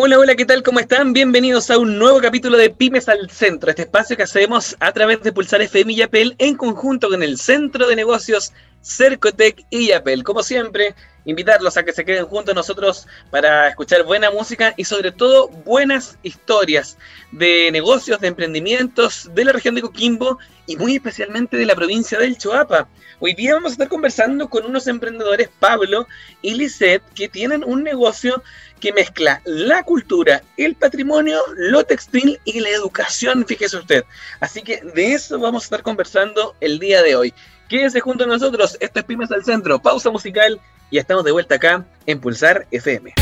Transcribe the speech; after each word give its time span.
Hola, 0.00 0.16
hola, 0.16 0.36
¿qué 0.36 0.44
tal? 0.44 0.62
¿Cómo 0.62 0.78
están? 0.78 1.12
Bienvenidos 1.12 1.72
a 1.72 1.78
un 1.78 1.98
nuevo 1.98 2.20
capítulo 2.20 2.56
de 2.56 2.70
Pymes 2.70 3.08
al 3.08 3.28
Centro, 3.30 3.68
este 3.68 3.82
espacio 3.82 4.16
que 4.16 4.22
hacemos 4.22 4.76
a 4.78 4.92
través 4.92 5.24
de 5.24 5.32
Pulsar 5.32 5.60
FM 5.60 5.92
y 5.92 5.96
Yapel 5.96 6.36
en 6.38 6.54
conjunto 6.54 7.08
con 7.08 7.20
el 7.20 7.36
Centro 7.36 7.88
de 7.88 7.96
Negocios 7.96 8.52
Cercotec 8.80 9.64
y 9.70 9.88
Yapel. 9.88 10.22
Como 10.22 10.44
siempre, 10.44 10.94
invitarlos 11.24 11.76
a 11.76 11.82
que 11.82 11.92
se 11.92 12.04
queden 12.04 12.26
junto 12.26 12.52
a 12.52 12.54
nosotros 12.54 13.08
para 13.32 13.68
escuchar 13.68 14.04
buena 14.04 14.30
música 14.30 14.72
y 14.76 14.84
sobre 14.84 15.10
todo 15.10 15.48
buenas 15.48 16.16
historias 16.22 16.96
de 17.32 17.68
negocios, 17.72 18.20
de 18.20 18.28
emprendimientos 18.28 19.28
de 19.34 19.46
la 19.46 19.52
región 19.52 19.74
de 19.74 19.82
Coquimbo 19.82 20.38
y 20.66 20.76
muy 20.76 20.94
especialmente 20.94 21.56
de 21.56 21.66
la 21.66 21.74
provincia 21.74 22.20
del 22.20 22.38
Choapa. 22.38 22.86
Hoy 23.20 23.34
día 23.34 23.54
vamos 23.54 23.70
a 23.70 23.72
estar 23.72 23.88
conversando 23.88 24.48
con 24.48 24.64
unos 24.64 24.86
emprendedores, 24.86 25.50
Pablo 25.58 26.06
y 26.40 26.54
Lisette, 26.54 27.02
que 27.16 27.28
tienen 27.28 27.64
un 27.64 27.82
negocio 27.82 28.44
que 28.78 28.92
mezcla 28.92 29.40
la 29.44 29.82
cultura, 29.82 30.42
el 30.56 30.74
patrimonio, 30.74 31.40
lo 31.56 31.84
textil 31.84 32.40
y 32.44 32.60
la 32.60 32.70
educación, 32.70 33.44
fíjese 33.46 33.76
usted. 33.76 34.04
Así 34.40 34.62
que 34.62 34.80
de 34.94 35.12
eso 35.12 35.38
vamos 35.38 35.64
a 35.64 35.66
estar 35.66 35.82
conversando 35.82 36.54
el 36.60 36.78
día 36.78 37.02
de 37.02 37.16
hoy. 37.16 37.34
Quédense 37.68 38.00
junto 38.00 38.24
a 38.24 38.26
nosotros, 38.26 38.76
esto 38.80 39.00
es 39.00 39.04
Pymes 39.04 39.30
al 39.30 39.44
Centro, 39.44 39.78
pausa 39.78 40.10
musical 40.10 40.60
y 40.90 40.98
estamos 40.98 41.24
de 41.24 41.32
vuelta 41.32 41.56
acá 41.56 41.84
en 42.06 42.20
Pulsar 42.20 42.66
FM. 42.70 43.12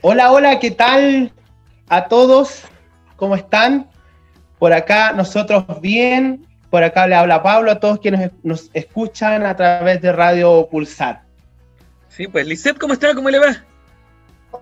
Hola, 0.00 0.32
hola, 0.32 0.58
¿qué 0.58 0.70
tal 0.70 1.30
a 1.88 2.08
todos? 2.08 2.62
¿Cómo 3.18 3.34
están? 3.34 3.90
Por 4.60 4.72
acá 4.72 5.12
nosotros 5.12 5.64
bien, 5.80 6.46
por 6.70 6.84
acá 6.84 7.08
le 7.08 7.16
habla 7.16 7.42
Pablo 7.42 7.72
a 7.72 7.80
todos 7.80 7.98
quienes 7.98 8.30
nos 8.44 8.70
escuchan 8.74 9.44
a 9.44 9.56
través 9.56 10.00
de 10.00 10.12
Radio 10.12 10.68
Pulsar. 10.70 11.22
Sí, 12.08 12.28
pues 12.28 12.46
Lisette, 12.46 12.78
¿cómo 12.78 12.92
está? 12.92 13.16
¿Cómo 13.16 13.28
le 13.28 13.40
va? 13.40 13.64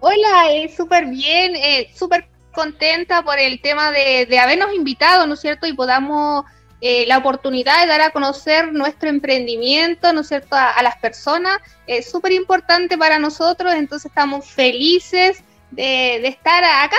Hola, 0.01 0.53
eh, 0.53 0.73
súper 0.75 1.05
bien, 1.05 1.55
eh, 1.55 1.91
súper 1.95 2.29
contenta 2.53 3.23
por 3.23 3.39
el 3.39 3.61
tema 3.61 3.93
de, 3.93 4.39
habernos 4.39 4.73
invitado, 4.73 5.27
¿no 5.27 5.35
es 5.35 5.41
cierto? 5.41 5.67
Y 5.67 5.75
podamos 5.75 6.47
eh, 6.81 7.05
la 7.07 7.19
oportunidad 7.19 7.83
de 7.83 7.89
dar 7.89 8.01
a 8.01 8.11
conocer 8.11 8.73
nuestro 8.73 9.11
emprendimiento, 9.11 10.15
¿no 10.15 10.23
es 10.23 10.29
cierto?, 10.29 10.57
a, 10.57 10.83
las 10.83 10.97
personas. 10.97 11.59
Es 11.87 12.11
súper 12.11 12.33
importante 12.33 12.97
para 12.97 13.19
nosotros, 13.19 13.75
entonces 13.75 14.11
estamos 14.11 14.47
felices 14.47 15.45
de, 15.73 16.21
de 16.23 16.29
estar 16.29 16.65
acá 16.65 16.97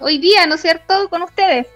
hoy 0.00 0.18
día, 0.18 0.46
¿no 0.46 0.56
es 0.56 0.62
cierto?, 0.62 1.08
con 1.08 1.22
ustedes. 1.22 1.66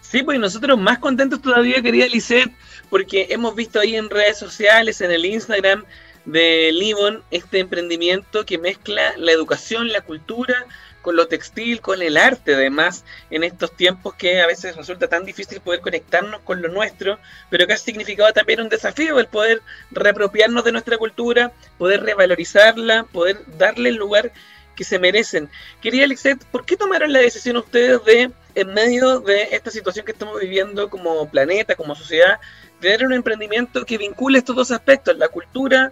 Sí, 0.00 0.22
pues 0.22 0.38
nosotros 0.38 0.78
más 0.78 0.98
contentos 0.98 1.42
todavía, 1.42 1.82
querida 1.82 2.06
Lisette, 2.06 2.52
porque 2.88 3.26
hemos 3.30 3.54
visto 3.56 3.80
ahí 3.80 3.96
en 3.96 4.08
redes 4.08 4.38
sociales, 4.38 5.00
en 5.00 5.10
el 5.10 5.24
Instagram 5.24 5.84
de 6.24 6.70
Livon, 6.72 7.22
este 7.30 7.58
emprendimiento 7.58 8.46
que 8.46 8.58
mezcla 8.58 9.14
la 9.16 9.32
educación, 9.32 9.88
la 9.88 10.00
cultura, 10.02 10.66
con 11.06 11.14
lo 11.14 11.28
textil, 11.28 11.80
con 11.80 12.02
el 12.02 12.16
arte, 12.16 12.56
además, 12.56 13.04
en 13.30 13.44
estos 13.44 13.70
tiempos 13.76 14.14
que 14.14 14.40
a 14.40 14.46
veces 14.48 14.74
resulta 14.74 15.06
tan 15.06 15.24
difícil 15.24 15.60
poder 15.60 15.80
conectarnos 15.80 16.40
con 16.40 16.60
lo 16.60 16.68
nuestro, 16.68 17.20
pero 17.48 17.64
que 17.66 17.74
ha 17.74 17.76
significado 17.76 18.32
también 18.32 18.60
un 18.60 18.68
desafío 18.68 19.20
el 19.20 19.28
poder 19.28 19.62
reapropiarnos 19.92 20.64
de 20.64 20.72
nuestra 20.72 20.98
cultura, 20.98 21.52
poder 21.78 22.02
revalorizarla, 22.02 23.04
poder 23.04 23.38
darle 23.56 23.90
el 23.90 23.94
lugar 23.94 24.32
que 24.76 24.84
se 24.84 24.98
merecen. 24.98 25.48
Quería, 25.80 26.06
Lixet, 26.06 26.44
¿por 26.44 26.64
qué 26.64 26.76
tomaron 26.76 27.12
la 27.12 27.18
decisión 27.18 27.56
ustedes 27.56 28.04
de, 28.04 28.30
en 28.54 28.74
medio 28.74 29.20
de 29.20 29.48
esta 29.50 29.70
situación 29.70 30.04
que 30.04 30.12
estamos 30.12 30.38
viviendo 30.38 30.88
como 30.88 31.28
planeta, 31.28 31.74
como 31.74 31.96
sociedad, 31.96 32.38
tener 32.80 33.04
un 33.04 33.12
emprendimiento 33.12 33.84
que 33.84 33.98
vincule 33.98 34.38
estos 34.38 34.54
dos 34.54 34.70
aspectos, 34.70 35.16
la 35.16 35.28
cultura 35.28 35.90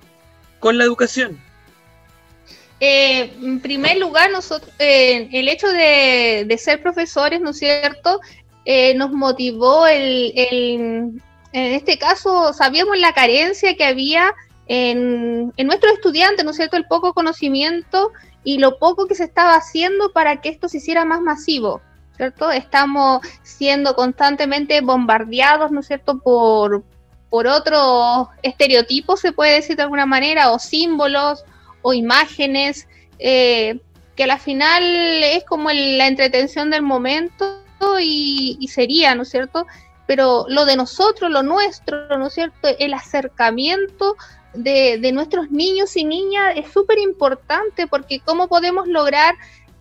con 0.60 0.78
la 0.78 0.84
educación? 0.84 1.40
Eh, 2.80 3.32
en 3.42 3.60
primer 3.60 3.98
lugar, 3.98 4.30
nosotros, 4.30 4.70
eh, 4.78 5.28
el 5.32 5.48
hecho 5.48 5.68
de, 5.68 6.54
ser 6.58 6.82
profesores, 6.82 7.40
¿no 7.40 7.50
es 7.50 7.58
cierto?, 7.58 8.20
eh, 8.66 8.94
nos 8.94 9.10
motivó 9.10 9.86
el, 9.86 10.32
en 10.36 11.22
este 11.52 11.98
caso, 11.98 12.52
sabíamos 12.52 12.98
la 12.98 13.12
carencia 13.12 13.76
que 13.76 13.84
había 13.84 14.34
en, 14.66 15.52
en 15.56 15.66
nuestros 15.66 15.94
estudiantes, 15.94 16.44
¿no 16.44 16.50
es 16.50 16.56
cierto?, 16.56 16.76
el 16.76 16.86
poco 16.86 17.14
conocimiento 17.14 18.10
y 18.44 18.58
lo 18.58 18.78
poco 18.78 19.06
que 19.06 19.14
se 19.14 19.24
estaba 19.24 19.56
haciendo 19.56 20.12
para 20.12 20.40
que 20.40 20.50
esto 20.50 20.68
se 20.68 20.76
hiciera 20.76 21.04
más 21.04 21.20
masivo, 21.22 21.80
¿cierto? 22.16 22.50
Estamos 22.50 23.26
siendo 23.42 23.96
constantemente 23.96 24.80
bombardeados, 24.82 25.72
¿no 25.72 25.80
es 25.80 25.86
cierto?, 25.86 26.18
por, 26.18 26.84
por 27.30 27.46
otros 27.46 28.28
estereotipos, 28.42 29.20
se 29.20 29.32
puede 29.32 29.54
decir 29.54 29.76
de 29.76 29.82
alguna 29.82 30.06
manera, 30.06 30.52
o 30.52 30.58
símbolos, 30.58 31.44
o 31.82 31.94
imágenes, 31.94 32.86
eh, 33.18 33.80
que 34.14 34.24
al 34.24 34.38
final 34.38 34.82
es 34.84 35.44
como 35.44 35.70
la 35.72 36.06
entretención 36.06 36.70
del 36.70 36.82
momento 36.82 37.64
y, 38.00 38.56
y 38.60 38.68
sería, 38.68 39.14
¿no 39.14 39.22
es 39.22 39.30
cierto? 39.30 39.66
Pero 40.06 40.44
lo 40.48 40.66
de 40.66 40.76
nosotros, 40.76 41.30
lo 41.30 41.42
nuestro, 41.42 42.18
¿no 42.18 42.26
es 42.26 42.34
cierto? 42.34 42.68
El 42.78 42.94
acercamiento 42.94 44.16
de, 44.54 45.12
nuestros 45.12 45.50
niños 45.50 45.96
y 45.96 46.04
niñas 46.04 46.54
es 46.56 46.72
súper 46.72 46.98
importante 46.98 47.86
porque 47.86 48.20
cómo 48.20 48.48
podemos 48.48 48.86
lograr 48.86 49.34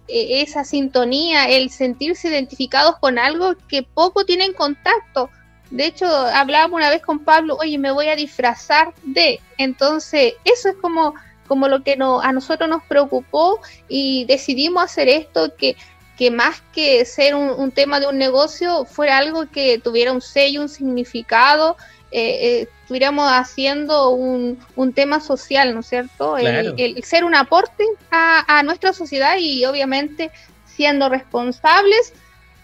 eh, 0.07 0.41
esa 0.41 0.63
sintonía, 0.63 1.45
el 1.45 1.69
sentirse 1.69 2.29
identificados 2.29 2.97
con 2.99 3.17
algo 3.17 3.55
que 3.67 3.83
poco 3.83 4.25
tienen 4.25 4.53
contacto. 4.53 5.29
De 5.69 5.85
hecho, 5.85 6.05
hablábamos 6.07 6.77
una 6.77 6.89
vez 6.89 7.01
con 7.01 7.19
Pablo, 7.19 7.57
oye, 7.59 7.77
me 7.77 7.91
voy 7.91 8.07
a 8.07 8.15
disfrazar 8.15 8.93
de. 9.03 9.39
Entonces, 9.57 10.33
eso 10.43 10.69
es 10.69 10.75
como, 10.75 11.15
como 11.47 11.67
lo 11.67 11.83
que 11.83 11.95
no, 11.95 12.21
a 12.21 12.31
nosotros 12.31 12.69
nos 12.69 12.83
preocupó 12.83 13.59
y 13.87 14.25
decidimos 14.25 14.83
hacer 14.83 15.09
esto, 15.09 15.55
que, 15.55 15.75
que 16.17 16.29
más 16.29 16.61
que 16.73 17.05
ser 17.05 17.33
un, 17.33 17.49
un 17.49 17.71
tema 17.71 17.99
de 17.99 18.07
un 18.07 18.17
negocio, 18.17 18.85
fuera 18.85 19.17
algo 19.17 19.49
que 19.49 19.79
tuviera 19.79 20.11
un 20.11 20.21
sello, 20.21 20.61
un 20.61 20.69
significado 20.69 21.75
eh, 22.15 22.61
eh, 22.61 22.67
estuviéramos 22.81 23.27
haciendo 23.27 24.11
un, 24.11 24.59
tema 24.93 25.19
social, 25.19 25.73
¿no 25.73 25.79
es 25.79 25.87
cierto? 25.87 26.37
El, 26.37 27.03
ser 27.03 27.23
un 27.23 27.33
aporte 27.33 27.83
a, 28.11 28.61
nuestra 28.63 28.93
sociedad 28.93 29.35
y 29.39 29.65
obviamente 29.65 30.29
siendo 30.65 31.09
responsables. 31.09 32.13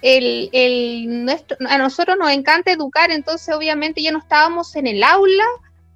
El, 0.04 1.28
a 1.68 1.78
nosotros 1.80 2.16
nos 2.20 2.32
encanta 2.32 2.72
educar, 2.72 3.10
entonces 3.10 3.54
obviamente 3.54 4.04
ya 4.04 4.12
no 4.12 4.20
estábamos 4.20 4.76
en 4.76 4.86
el 4.86 5.04
aula, 5.04 5.46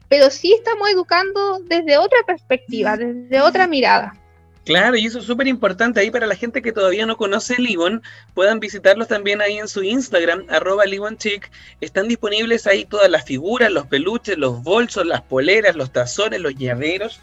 pero 0.10 0.32
sí 0.32 0.52
estamos 0.54 0.90
educando 0.90 1.60
desde 1.60 2.00
otra 2.00 2.18
perspectiva, 2.26 2.98
desde 2.98 3.40
otra 3.40 3.68
mirada. 3.68 4.16
Claro, 4.65 4.96
y 4.96 5.05
eso 5.05 5.20
es 5.20 5.25
súper 5.25 5.48
importante. 5.48 6.00
Ahí 6.00 6.10
para 6.10 6.25
la 6.25 6.36
gente 6.36 6.62
que 6.62 6.72
todavía 6.72 7.05
no 7.05 7.17
conoce 7.17 7.62
Livon, 7.62 8.01
puedan 8.34 8.62
visitarlos 8.62 9.10
también 9.10 9.41
ahí 9.41 9.58
en 9.58 9.67
su 9.67 9.84
Instagram, 9.84 10.46
arroba. 10.50 10.84
Están 11.82 12.08
disponibles 12.08 12.65
ahí 12.65 12.86
todas 12.86 13.10
las 13.10 13.25
figuras, 13.25 13.72
los 13.72 13.88
peluches, 13.88 14.38
los 14.38 14.63
bolsos, 14.63 15.05
las 15.05 15.22
poleras, 15.22 15.75
los 15.75 15.91
tazones, 15.91 16.39
los 16.39 16.55
llaveros, 16.55 17.20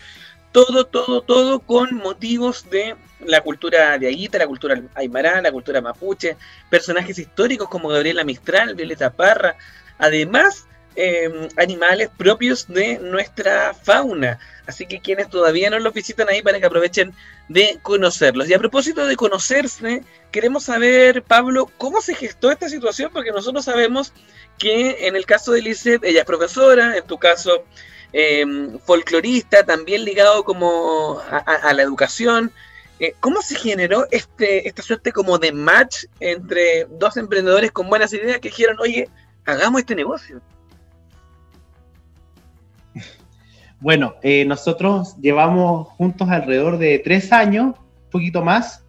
todo, 0.53 0.85
todo, 0.85 1.23
todo 1.23 1.61
con 1.61 1.95
motivos 1.95 2.69
de 2.69 2.97
la 3.25 3.41
cultura 3.41 3.97
de 3.97 4.09
Aguita, 4.09 4.39
la 4.39 4.47
cultura 4.47 4.83
aymara, 4.95 5.41
la 5.41 5.53
cultura 5.53 5.81
mapuche, 5.81 6.37
personajes 6.69 7.19
históricos 7.19 7.69
como 7.69 7.89
Gabriela 7.89 8.25
Mistral, 8.25 8.75
Violeta 8.75 9.11
Parra, 9.11 9.57
además 9.99 10.67
Em, 10.97 11.49
animales 11.57 12.11
propios 12.17 12.67
de 12.67 12.99
nuestra 12.99 13.75
fauna. 13.75 14.41
Así 14.67 14.87
que 14.87 15.01
quienes 15.01 15.31
todavía 15.31 15.71
no 15.71 15.79
los 15.79 15.95
visitan 15.95 16.29
ahí 16.29 16.43
para 16.43 16.59
que 16.59 16.67
aprovechen 16.67 17.15
de 17.49 17.79
conocerlos. 17.81 18.49
Y 18.49 18.55
a 18.55 18.59
propósito 18.59 19.07
de 19.07 19.15
conocerse, 19.15 20.03
queremos 20.33 20.65
saber, 20.65 21.23
Pablo, 21.23 21.71
cómo 21.79 22.01
se 22.01 22.17
gestó 22.17 22.51
esta 22.51 22.69
situación, 22.69 23.11
porque 23.13 23.31
nosotros 23.31 23.65
sabemos 23.65 24.13
que 24.59 25.07
en 25.07 25.15
el 25.15 25.27
caso 25.27 25.53
de 25.53 25.63
Lizeth, 25.63 26.05
ella 26.05 26.21
es 26.21 26.27
profesora, 26.27 26.97
en 26.97 27.07
tu 27.07 27.19
caso 27.19 27.65
em, 28.13 28.77
folclorista, 28.81 29.65
también 29.65 30.05
ligado 30.05 30.43
como 30.43 31.21
a, 31.31 31.73
la 31.73 31.83
educación. 31.83 32.53
Eh, 32.99 33.15
¿Cómo 33.21 33.43
se 33.43 33.55
generó 33.55 34.09
este, 34.11 34.67
esta 34.67 34.83
suerte 34.83 35.13
como 35.13 35.39
de 35.39 35.53
match 35.53 36.07
entre 36.19 36.87
dos 36.91 37.17
emprendedores 37.17 37.71
con 37.71 37.89
buenas 37.89 38.13
ideas 38.13 38.41
que 38.41 38.49
dijeron, 38.49 38.77
oye, 38.81 39.09
hagamos 39.47 39.81
este 39.81 39.95
negocio? 39.95 40.43
Bueno, 43.81 44.17
eh, 44.23 44.45
nosotros 44.45 45.17
llevamos 45.23 45.89
juntos 45.89 46.29
alrededor 46.29 46.77
de 46.77 46.99
tres 46.99 47.33
años, 47.33 47.77
un 47.77 48.11
poquito 48.11 48.45
más, 48.45 48.85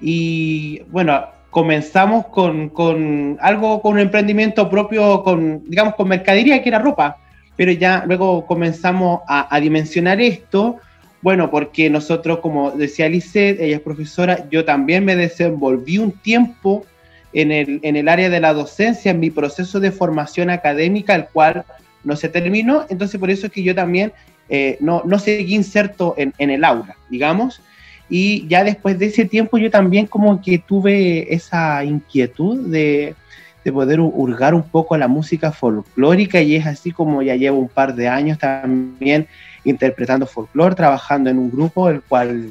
y 0.00 0.82
bueno, 0.88 1.26
comenzamos 1.50 2.26
con, 2.26 3.38
algo, 3.40 3.80
con 3.80 3.92
un 3.94 4.00
emprendimiento 4.00 4.68
propio, 4.68 5.22
con, 5.22 5.62
digamos, 5.70 5.94
con 5.94 6.08
mercadería, 6.08 6.60
que 6.60 6.68
era 6.68 6.80
ropa, 6.80 7.18
pero 7.56 7.70
ya 7.70 8.04
luego 8.04 8.44
comenzamos 8.46 9.20
a, 9.28 9.60
dimensionar 9.60 10.20
esto, 10.20 10.76
bueno, 11.22 11.48
porque 11.48 11.88
nosotros, 11.88 12.40
como 12.40 12.72
decía 12.72 13.08
Lisette, 13.08 13.60
ella 13.60 13.76
es 13.76 13.82
profesora, 13.82 14.48
yo 14.50 14.64
también 14.64 15.04
me 15.04 15.14
desenvolví 15.14 15.98
un 15.98 16.10
tiempo 16.12 16.84
en 17.32 17.52
el, 17.52 17.78
en 17.82 17.94
el 17.94 18.08
área 18.08 18.28
de 18.28 18.40
la 18.40 18.52
docencia, 18.52 19.12
en 19.12 19.20
mi 19.20 19.30
proceso 19.30 19.78
de 19.78 19.92
formación 19.92 20.50
académica, 20.50 21.14
el 21.14 21.26
cual 21.26 21.64
no 22.06 22.16
se 22.16 22.30
terminó, 22.30 22.86
entonces 22.88 23.20
por 23.20 23.30
eso 23.30 23.46
es 23.46 23.52
que 23.52 23.62
yo 23.62 23.74
también 23.74 24.12
eh, 24.48 24.78
no, 24.80 25.02
no 25.04 25.18
seguí 25.18 25.54
inserto 25.54 26.14
en, 26.16 26.32
en 26.38 26.50
el 26.50 26.64
aula, 26.64 26.96
digamos, 27.10 27.60
y 28.08 28.46
ya 28.46 28.62
después 28.62 28.98
de 28.98 29.06
ese 29.06 29.24
tiempo 29.24 29.58
yo 29.58 29.70
también 29.70 30.06
como 30.06 30.40
que 30.40 30.58
tuve 30.58 31.32
esa 31.34 31.84
inquietud 31.84 32.68
de, 32.68 33.14
poder 33.72 33.98
hurgar 33.98 34.54
un 34.54 34.62
poco 34.62 34.96
la 34.96 35.08
música 35.08 35.50
folclórica 35.50 36.40
y 36.40 36.54
es 36.54 36.64
así 36.66 36.92
como 36.92 37.20
ya 37.20 37.34
llevo 37.34 37.58
un 37.58 37.68
par 37.68 37.96
de 37.96 38.06
años 38.06 38.38
también 38.38 39.26
interpretando 39.64 40.24
folclore, 40.24 40.76
trabajando 40.76 41.30
en 41.30 41.38
un 41.38 41.50
grupo 41.50 41.88
el 41.88 42.00
cual, 42.00 42.50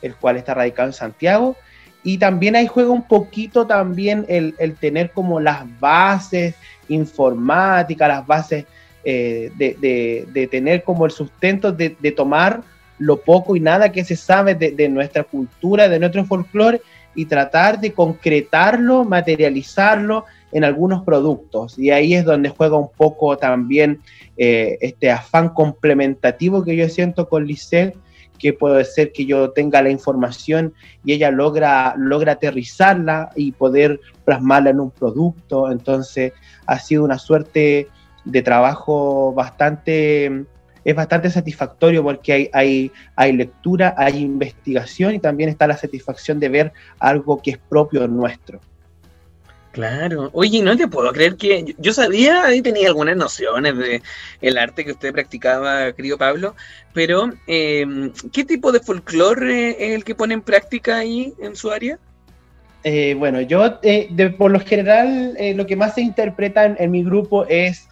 el 0.00 0.14
cual 0.14 0.38
está 0.38 0.54
radicado 0.54 0.88
en 0.88 0.94
Santiago. 0.94 1.56
Y 2.02 2.16
también 2.16 2.56
ahí 2.56 2.66
juega 2.66 2.90
un 2.90 3.02
poquito 3.02 3.66
también 3.66 4.24
el, 4.28 4.54
tener 4.80 5.10
como 5.10 5.40
las 5.40 5.62
bases 5.78 6.54
informáticas, 6.88 8.08
las 8.08 8.26
bases 8.26 8.64
eh, 9.08 9.52
de, 9.56 10.48
tener 10.50 10.82
como 10.82 11.06
el 11.06 11.12
sustento 11.12 11.70
de, 11.70 11.96
de 12.00 12.10
tomar 12.10 12.62
lo 12.98 13.20
poco 13.20 13.56
y 13.56 13.60
nada 13.60 13.92
que 13.92 14.04
se 14.04 14.16
sabe 14.16 14.54
de, 14.54 14.88
nuestra 14.88 15.22
cultura, 15.22 15.88
de 15.88 16.00
nuestro 16.00 16.24
folclore, 16.24 16.80
y 17.14 17.26
tratar 17.26 17.80
de 17.80 17.92
concretarlo, 17.92 19.04
materializarlo 19.04 20.24
en 20.52 20.64
algunos 20.64 21.04
productos. 21.04 21.78
Y 21.78 21.90
ahí 21.90 22.14
es 22.14 22.24
donde 22.24 22.50
juega 22.50 22.76
un 22.76 22.90
poco 22.90 23.36
también 23.38 24.00
eh, 24.36 24.76
este 24.80 25.10
afán 25.10 25.50
complementativo 25.50 26.64
que 26.64 26.76
yo 26.76 26.88
siento 26.88 27.28
con 27.28 27.46
Lisette, 27.46 27.96
que 28.38 28.52
puede 28.52 28.84
ser 28.84 29.12
que 29.12 29.24
yo 29.24 29.50
tenga 29.50 29.80
la 29.80 29.88
información 29.88 30.74
y 31.04 31.12
ella 31.12 31.30
logra, 31.30 31.94
logra 31.96 32.32
aterrizarla 32.32 33.30
y 33.34 33.52
poder 33.52 33.98
plasmarla 34.26 34.70
en 34.70 34.80
un 34.80 34.90
producto. 34.90 35.70
Entonces 35.70 36.34
ha 36.66 36.78
sido 36.78 37.04
una 37.04 37.18
suerte 37.18 37.88
de 38.26 38.42
trabajo 38.42 39.32
bastante 39.32 40.44
es 40.84 40.94
bastante 40.94 41.30
satisfactorio 41.30 42.00
porque 42.04 42.32
hay, 42.32 42.50
hay, 42.52 42.92
hay 43.16 43.32
lectura, 43.32 43.94
hay 43.98 44.18
investigación 44.18 45.16
y 45.16 45.18
también 45.18 45.50
está 45.50 45.66
la 45.66 45.76
satisfacción 45.76 46.38
de 46.38 46.48
ver 46.48 46.72
algo 47.00 47.42
que 47.42 47.52
es 47.52 47.58
propio 47.58 48.06
nuestro. 48.06 48.60
Claro. 49.72 50.30
Oye, 50.32 50.62
no 50.62 50.76
te 50.76 50.86
puedo 50.86 51.12
creer 51.12 51.36
que 51.36 51.74
yo 51.76 51.92
sabía, 51.92 52.44
ahí 52.44 52.62
tenía 52.62 52.86
algunas 52.86 53.16
nociones 53.16 53.76
de 53.76 54.00
el 54.40 54.58
arte 54.58 54.84
que 54.84 54.92
usted 54.92 55.12
practicaba, 55.12 55.92
querido 55.92 56.16
Pablo, 56.16 56.54
pero 56.94 57.30
em, 57.48 58.12
¿qué 58.32 58.44
tipo 58.44 58.70
de 58.70 58.78
folclore 58.78 59.70
es 59.70 59.96
el 59.96 60.04
que 60.04 60.14
pone 60.14 60.34
en 60.34 60.40
práctica 60.40 60.98
ahí 60.98 61.34
en 61.40 61.56
su 61.56 61.72
área? 61.72 61.98
Eh, 62.84 63.14
bueno, 63.18 63.40
yo 63.40 63.80
eh, 63.82 64.34
por 64.38 64.52
lo 64.52 64.60
general 64.60 65.34
eh, 65.36 65.52
lo 65.52 65.66
que 65.66 65.74
más 65.74 65.96
se 65.96 66.00
interpreta 66.00 66.64
en 66.64 66.90
mi 66.92 67.02
grupo 67.02 67.44
es 67.46 67.88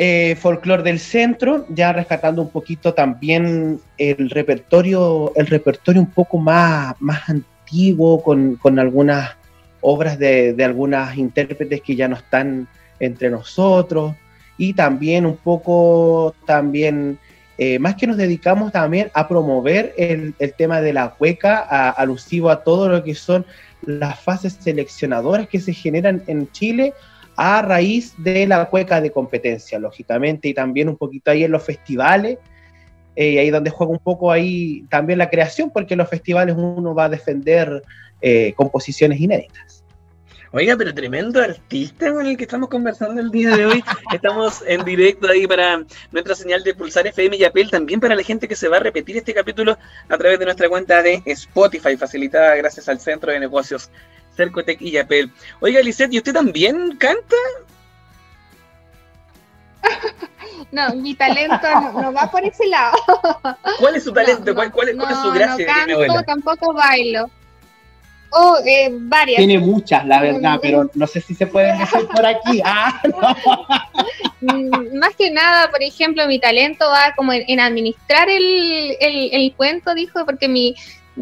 eh, 0.00 0.36
folclore 0.40 0.82
del 0.82 0.98
centro, 0.98 1.66
ya 1.68 1.92
rescatando 1.92 2.40
un 2.40 2.50
poquito 2.50 2.94
también 2.94 3.80
el 3.98 4.30
repertorio, 4.30 5.32
el 5.34 5.46
repertorio 5.46 6.00
un 6.00 6.10
poco 6.10 6.38
más, 6.38 6.94
más 7.00 7.28
antiguo, 7.28 8.22
con, 8.22 8.78
algunas 8.78 9.36
obras 9.80 10.18
de, 10.18 10.54
de 10.54 10.64
algunas 10.64 11.18
intérpretes 11.18 11.82
que 11.82 11.96
ya 11.96 12.08
no 12.08 12.16
están 12.16 12.68
entre 13.00 13.28
nosotros, 13.28 14.14
y 14.56 14.72
también 14.72 15.26
un 15.26 15.36
poco 15.36 16.34
también 16.46 17.18
eh, 17.60 17.80
más 17.80 17.96
que 17.96 18.06
nos 18.06 18.16
dedicamos 18.16 18.70
también 18.70 19.10
a 19.14 19.26
promover 19.26 19.92
el, 19.98 20.34
tema 20.56 20.80
de 20.80 20.92
la 20.92 21.10
cueca, 21.10 21.90
alusivo 21.90 22.50
a 22.50 22.62
todo 22.62 22.88
lo 22.88 23.02
que 23.02 23.16
son 23.16 23.44
las 23.82 24.20
fases 24.20 24.58
seleccionadoras 24.60 25.48
que 25.48 25.58
se 25.58 25.72
generan 25.72 26.22
en 26.28 26.50
Chile 26.52 26.94
a 27.40 27.62
raíz 27.62 28.14
de 28.18 28.48
la 28.48 28.64
cueca 28.68 29.00
de 29.00 29.12
competencia, 29.12 29.78
lógicamente, 29.78 30.48
y 30.48 30.54
también 30.54 30.88
un 30.88 30.96
poquito 30.96 31.30
ahí 31.30 31.44
en 31.44 31.52
los 31.52 31.62
festivales, 31.62 32.38
eh, 33.14 33.38
ahí 33.38 33.50
donde 33.50 33.70
juega 33.70 33.92
un 33.92 34.00
poco 34.00 34.32
ahí 34.32 34.84
también 34.90 35.20
la 35.20 35.30
creación, 35.30 35.70
porque 35.70 35.94
en 35.94 35.98
los 35.98 36.08
festivales 36.08 36.56
uno 36.58 36.96
va 36.96 37.04
a 37.04 37.08
defender 37.08 37.80
eh, 38.20 38.54
composiciones 38.56 39.20
inéditas. 39.20 39.77
Oiga, 40.50 40.76
pero 40.78 40.94
tremendo 40.94 41.42
artista 41.42 42.10
con 42.10 42.26
el 42.26 42.36
que 42.36 42.44
estamos 42.44 42.70
conversando 42.70 43.20
el 43.20 43.30
día 43.30 43.54
de 43.54 43.66
hoy. 43.66 43.84
Estamos 44.12 44.64
en 44.66 44.82
directo 44.82 45.28
ahí 45.28 45.46
para 45.46 45.84
nuestra 46.10 46.34
señal 46.34 46.64
de 46.64 46.74
Pulsar 46.74 47.06
FM 47.06 47.36
y 47.36 47.44
Apple, 47.44 47.68
también 47.70 48.00
para 48.00 48.16
la 48.16 48.22
gente 48.22 48.48
que 48.48 48.56
se 48.56 48.68
va 48.68 48.78
a 48.78 48.80
repetir 48.80 49.18
este 49.18 49.34
capítulo 49.34 49.76
a 50.08 50.16
través 50.16 50.38
de 50.38 50.46
nuestra 50.46 50.68
cuenta 50.70 51.02
de 51.02 51.22
Spotify, 51.26 51.98
facilitada 51.98 52.56
gracias 52.56 52.88
al 52.88 52.98
Centro 52.98 53.30
de 53.30 53.40
Negocios 53.40 53.90
Cercotec 54.36 54.80
y 54.80 54.92
Yapel. 54.92 55.30
Oiga, 55.60 55.82
Lisette, 55.82 56.14
¿y 56.14 56.18
usted 56.18 56.32
también 56.32 56.96
canta? 56.96 57.36
no, 60.72 60.94
mi 60.94 61.14
talento 61.14 61.68
no, 61.92 62.12
va 62.12 62.30
por 62.30 62.42
ese 62.42 62.66
lado. 62.68 62.96
¿Cuál 63.78 63.96
es 63.96 64.04
su 64.04 64.12
talento? 64.12 64.54
¿Cuál, 64.54 64.88
es, 64.88 64.96
su 64.96 65.32
gracia? 65.32 65.86
No 65.86 65.98
canto, 65.98 66.22
tampoco 66.22 66.72
bailo. 66.72 67.28
Oh, 68.30 68.58
eh, 68.64 68.88
varias. 68.92 69.38
Tiene 69.38 69.58
muchas, 69.58 70.06
la 70.06 70.20
verdad, 70.20 70.58
pero 70.60 70.90
no 70.94 71.06
sé 71.06 71.20
si 71.20 71.34
se 71.34 71.46
pueden 71.46 71.78
decir 71.78 72.06
por 72.08 72.26
aquí. 72.26 72.62
Ah, 72.70 73.00
mm, 74.40 74.98
Más 74.98 75.14
que 75.16 75.30
nada, 75.30 75.70
por 75.70 75.82
ejemplo, 75.82 76.26
mi 76.26 76.38
talento 76.38 76.84
va 76.86 77.14
como 77.16 77.32
en, 77.32 77.60
administrar 77.60 78.28
el, 78.28 78.96
el, 79.00 79.54
cuento, 79.54 79.94
dijo, 79.94 80.24
porque 80.26 80.48
mi 80.48 80.74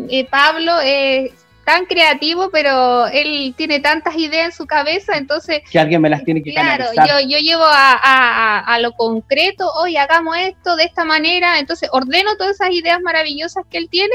eh, 0.08 0.24
Pablo 0.24 0.80
es 0.82 1.30
tan 1.64 1.84
creativo, 1.86 2.50
pero 2.50 3.06
él 3.08 3.54
tiene 3.56 3.80
tantas 3.80 4.16
ideas 4.16 4.46
en 4.46 4.52
su 4.52 4.66
cabeza, 4.66 5.16
entonces... 5.16 5.62
Que 5.70 5.78
alguien 5.78 6.00
me 6.00 6.08
las 6.08 6.24
tiene 6.24 6.42
que 6.42 6.52
Claro, 6.52 6.86
yo, 6.94 7.28
yo 7.28 7.38
llevo 7.38 7.64
a, 7.66 8.78
lo 8.80 8.92
concreto, 8.92 9.68
hoy 9.74 9.96
hagamos 9.96 10.36
esto 10.38 10.76
de 10.76 10.84
esta 10.84 11.04
manera, 11.04 11.58
entonces 11.58 11.88
ordeno 11.92 12.36
todas 12.36 12.54
esas 12.54 12.70
ideas 12.70 13.00
maravillosas 13.00 13.64
que 13.68 13.78
él 13.78 13.88
tiene 13.90 14.14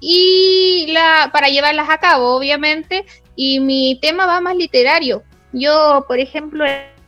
y 0.00 0.86
la, 0.88 1.30
para 1.32 1.48
llevarlas 1.48 1.88
a 1.88 1.98
cabo, 1.98 2.36
obviamente, 2.36 3.04
y 3.36 3.60
mi 3.60 3.98
tema 4.00 4.26
va 4.26 4.40
más 4.40 4.56
literario. 4.56 5.22
Yo, 5.52 6.04
por 6.08 6.18
ejemplo, 6.18 6.64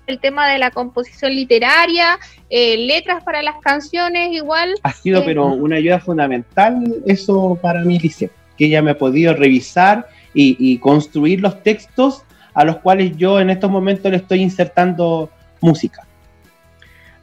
el 0.07 0.21
tema 0.21 0.49
de 0.49 0.59
la 0.59 0.71
composición 0.71 1.33
literaria, 1.35 2.19
eh, 2.49 2.77
letras 2.77 3.25
para 3.25 3.43
las 3.43 3.57
canciones, 3.61 4.33
igual. 4.33 4.75
Ha 4.83 4.93
sido, 4.93 5.25
pero 5.25 5.53
eh, 5.53 5.57
una 5.57 5.77
ayuda 5.77 5.99
fundamental 5.99 7.03
eso 7.07 7.59
para 7.61 7.81
mi 7.83 7.99
liceo 7.99 8.31
que 8.57 8.67
ella 8.67 8.83
me 8.83 8.93
ha 8.93 8.99
podido 8.99 9.35
revisar 9.35 10.09
y, 10.39 10.79
construir 10.79 11.41
los 11.41 11.63
textos 11.63 12.23
a 12.53 12.65
los 12.65 12.79
cuales 12.79 13.17
yo 13.17 13.41
en 13.41 13.49
estos 13.49 13.71
momentos 13.71 14.11
le 14.11 14.19
estoy 14.19 14.43
insertando 14.43 15.31
música. 15.61 16.07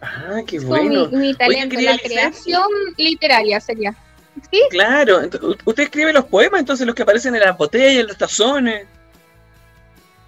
Ah, 0.01 0.41
qué 0.48 0.60
bueno. 0.60 1.08
Mi, 1.10 1.34
talento, 1.36 1.79
la 1.79 1.98
creación 1.98 2.63
literaria 2.98 3.60
sería. 3.60 3.96
¿Sí? 4.51 4.61
Claro, 4.69 5.21
usted 5.65 5.83
escribe 5.83 6.13
los 6.13 6.25
poemas, 6.25 6.59
entonces 6.59 6.85
los 6.87 6.95
que 6.95 7.03
aparecen 7.03 7.35
en 7.35 7.41
las 7.41 7.57
botellas, 7.57 8.01
en 8.01 8.07
los 8.07 8.17
tazones. 8.17 8.87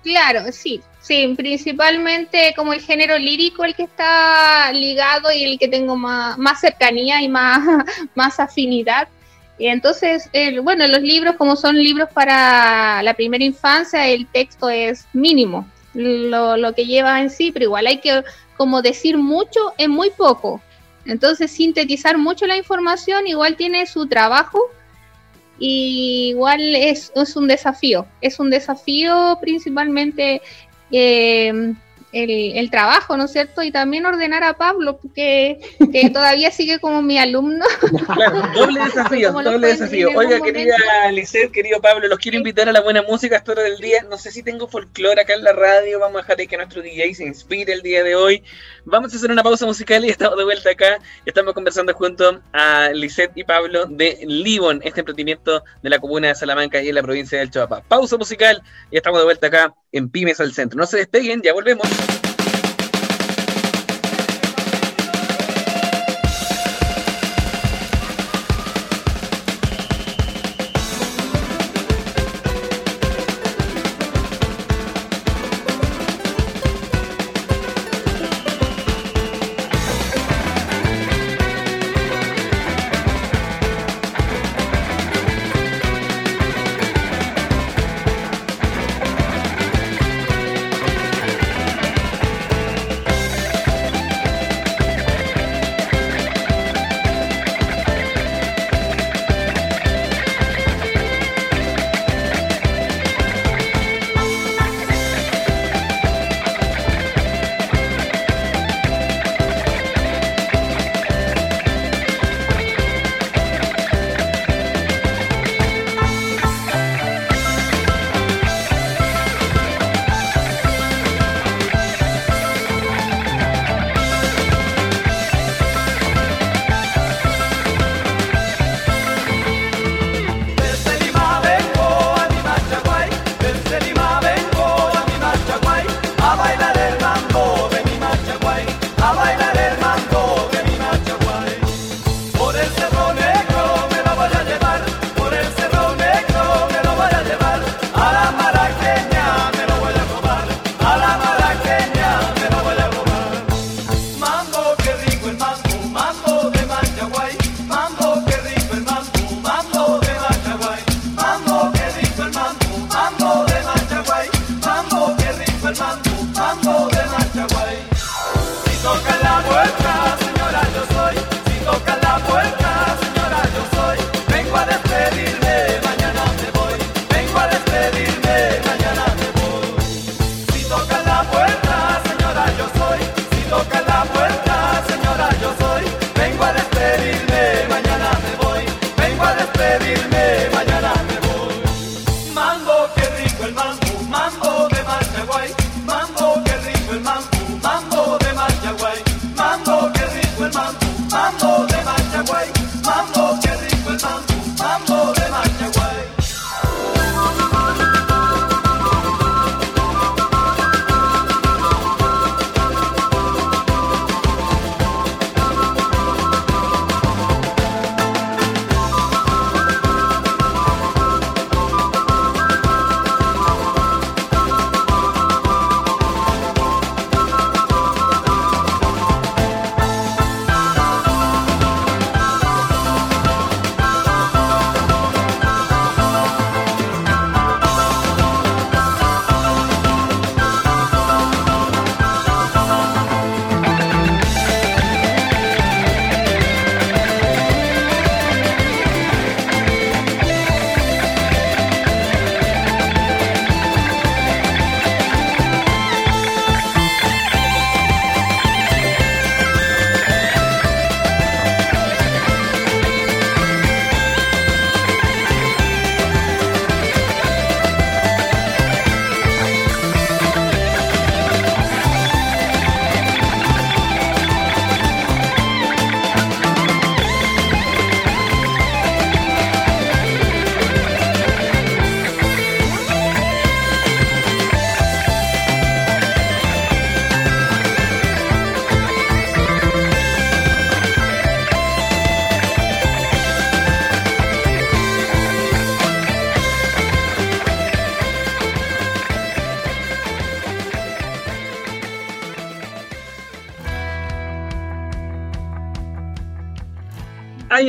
Claro, 0.04 0.52
sí, 0.52 0.82
sí, 1.02 1.34
principalmente 1.36 2.54
como 2.56 2.74
el 2.74 2.82
género 2.82 3.18
lírico 3.18 3.66
el 3.66 3.76
que 3.76 3.84
está 3.84 4.72
ligado 4.72 5.32
y 5.32 5.44
el 5.44 5.58
que 5.58 5.68
tengo 5.68 5.96
más, 5.96 6.38
más 6.38 6.60
cercanía 6.60 7.22
y 7.22 7.28
más, 7.28 7.86
más 8.16 8.40
afinidad 8.40 9.08
y 9.58 9.68
entonces, 9.68 10.30
bueno, 10.64 10.86
los 10.88 11.02
libros, 11.02 11.36
como 11.38 11.56
son 11.56 11.78
libros 11.78 12.10
para 12.14 13.02
la 13.04 13.14
primera 13.14 13.44
infancia, 13.44 14.08
el 14.08 14.28
texto 14.28 14.70
es 14.70 15.06
mínimo, 15.14 15.66
lo, 15.94 16.58
lo 16.58 16.74
que 16.74 16.86
lleva 16.86 17.22
en 17.22 17.30
sí, 17.30 17.52
pero 17.52 17.66
igual 17.66 17.88
hay 17.88 18.00
que 18.00 18.24
como 18.58 18.82
decir 18.82 19.18
mucho 19.18 19.74
en 19.78 19.92
muy 19.92 20.10
poco. 20.10 20.62
Entonces, 21.06 21.52
sintetizar 21.52 22.18
mucho 22.18 22.48
la 22.48 22.58
información 22.58 23.28
igual 23.28 23.56
tiene 23.56 23.86
su 23.86 24.08
trabajo 24.08 24.60
y 25.60 26.30
igual 26.30 26.76
es, 26.76 27.12
es 27.16 27.36
un 27.36 27.48
desafío. 27.48 28.08
Es 28.22 28.40
un 28.40 28.50
desafío 28.50 29.38
principalmente 29.42 30.42
eh, 30.92 31.76
el, 32.16 32.72
trabajo, 32.72 33.18
¿no 33.18 33.26
es 33.26 33.32
cierto? 33.32 33.62
Y 33.62 33.72
también 33.72 34.06
ordenar 34.06 34.44
a 34.44 34.54
Pablo, 34.54 35.00
que, 35.14 35.60
todavía 36.14 36.50
sigue 36.52 36.80
como 36.80 37.02
mi 37.02 37.18
alumno. 37.18 37.66
Claro, 38.14 38.42
doble 38.54 38.80
desafío, 38.86 39.32
doble 39.32 39.68
desafío. 39.68 40.10
Oiga, 40.16 40.40
querida 40.40 40.76
Lisset, 41.12 41.52
querido 41.52 41.82
Pablo, 41.82 42.08
los 42.08 42.20
quiero 42.20 42.38
invitar 42.38 42.70
a 42.70 42.72
la 42.72 42.82
buena 42.82 43.02
música 43.02 43.38
hasta 43.38 43.52
hora 43.52 43.64
del 43.64 43.78
día. 43.78 44.06
No 44.10 44.18
sé 44.18 44.32
si 44.32 44.44
tengo 44.44 44.68
folclore 44.68 45.22
acá 45.22 45.34
en 45.34 45.44
la 45.44 45.54
radio, 45.54 46.00
vamos 46.00 46.24
a 46.24 46.36
dejar 46.36 46.48
que 46.48 46.58
nuestro 46.58 46.82
DJ 46.82 47.14
se 47.16 47.26
inspire 47.26 47.74
el 47.74 47.82
día 47.82 48.04
de 48.04 48.16
hoy. 48.16 48.44
Vamos 48.88 49.12
a 49.12 49.18
hacer 49.18 49.32
una 49.32 49.42
pausa 49.42 49.66
musical 49.66 50.06
y 50.06 50.10
estamos 50.10 50.38
de 50.38 50.44
vuelta 50.44 50.70
acá. 50.70 51.00
Estamos 51.26 51.56
conversando 51.56 51.92
junto 51.96 52.40
a 52.54 52.90
Lisset 52.94 53.32
y 53.36 53.44
Pablo 53.44 53.88
de 53.88 54.20
Libon, 54.28 54.80
este 54.84 55.00
emprendimiento 55.00 55.64
de 55.82 55.90
la 55.90 55.98
comuna 55.98 56.28
de 56.28 56.36
Salamanca 56.36 56.82
y 56.84 56.90
en 56.90 56.96
la 56.96 57.02
provincia 57.02 57.40
del 57.40 57.50
Chapapá. 57.50 57.84
Pausa 57.88 58.16
musical 58.16 58.62
y 58.92 58.98
estamos 58.98 59.20
de 59.20 59.26
vuelta 59.26 59.48
acá 59.48 59.74
en 59.92 60.08
Pymes 60.10 60.40
al 60.40 60.54
Centro. 60.54 60.78
No 60.78 60.86
se 60.86 60.98
despeguen, 60.98 61.42
ya 61.42 61.54
volvemos. 61.54 61.88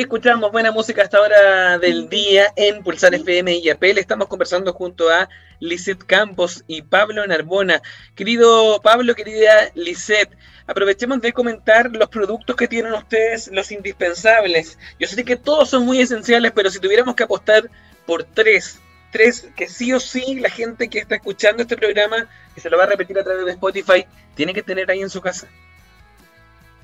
Escuchamos 0.07 0.53
buena 0.53 0.71
música 0.71 1.03
hasta 1.03 1.21
hora 1.21 1.79
del 1.81 2.09
día 2.09 2.53
en 2.55 2.85
Pulsar 2.85 3.13
FM 3.13 3.57
y 3.57 3.71
Apel. 3.71 3.99
Estamos 3.99 4.29
conversando 4.29 4.73
junto 4.73 5.11
a 5.11 5.29
Lisette 5.59 6.05
Campos 6.05 6.63
y 6.69 6.83
Pablo 6.83 7.27
Narbona. 7.27 7.83
Querido 8.15 8.81
Pablo, 8.83 9.17
querida 9.17 9.73
Lisette, 9.75 10.31
aprovechemos 10.69 11.21
de 11.21 11.33
comentar 11.33 11.91
los 11.91 12.09
productos 12.09 12.55
que 12.55 12.69
tienen 12.69 12.93
ustedes, 12.93 13.49
los 13.49 13.73
indispensables. 13.73 14.79
Yo 15.01 15.09
sé 15.09 15.25
que 15.25 15.35
todos 15.35 15.71
son 15.71 15.85
muy 15.85 16.01
esenciales, 16.01 16.53
pero 16.55 16.71
si 16.71 16.79
tuviéramos 16.79 17.17
que 17.17 17.25
apostar 17.25 17.69
por 18.07 18.23
tres, 18.23 18.79
tres 19.11 19.49
que 19.57 19.69
sí 19.69 19.93
o 19.93 19.99
sí 19.99 20.37
la 20.37 20.51
gente 20.51 20.89
que 20.89 21.01
está 21.01 21.17
escuchando 21.17 21.63
este 21.65 21.77
programa, 21.77 22.29
que 22.55 22.61
se 22.61 22.71
lo 22.71 22.79
va 22.79 22.85
a 22.85 22.89
repetir 22.89 23.19
a 23.19 23.25
través 23.25 23.45
de 23.45 23.51
Spotify, 23.51 24.07
tiene 24.37 24.55
que 24.55 24.63
tener 24.63 24.89
ahí 24.89 25.01
en 25.01 25.11
su 25.11 25.21
casa. 25.21 25.49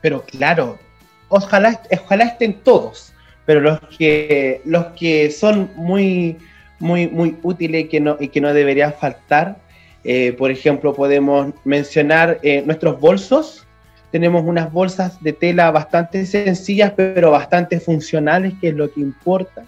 Pero 0.01 0.25
claro, 0.25 0.81
ojalá, 1.29 1.81
ojalá 1.89 2.25
estén 2.25 2.61
todos, 2.65 3.12
pero 3.45 3.61
los 3.61 3.81
que, 3.99 4.61
los 4.65 4.87
que 4.89 5.31
son 5.31 5.71
muy, 5.77 6.37
muy, 6.79 7.09
muy 7.09 7.37
útiles 7.43 7.89
que 7.89 8.01
no, 8.01 8.17
y 8.19 8.29
que 8.29 8.41
no 8.41 8.53
deberían 8.53 8.93
faltar, 8.93 9.57
eh, 10.05 10.33
por 10.33 10.51
ejemplo, 10.51 10.95
podemos 10.95 11.53
mencionar 11.65 12.39
eh, 12.43 12.63
nuestros 12.65 13.01
bolsos. 13.01 13.67
Tenemos 14.11 14.45
unas 14.45 14.73
bolsas 14.73 15.23
de 15.23 15.33
tela 15.33 15.71
bastante 15.71 16.27
sencillas, 16.27 16.93
pero 16.97 17.31
bastante 17.31 17.81
funcionales, 17.81 18.55
que 18.61 18.69
es 18.69 18.75
lo 18.75 18.93
que 18.93 19.01
importa, 19.01 19.65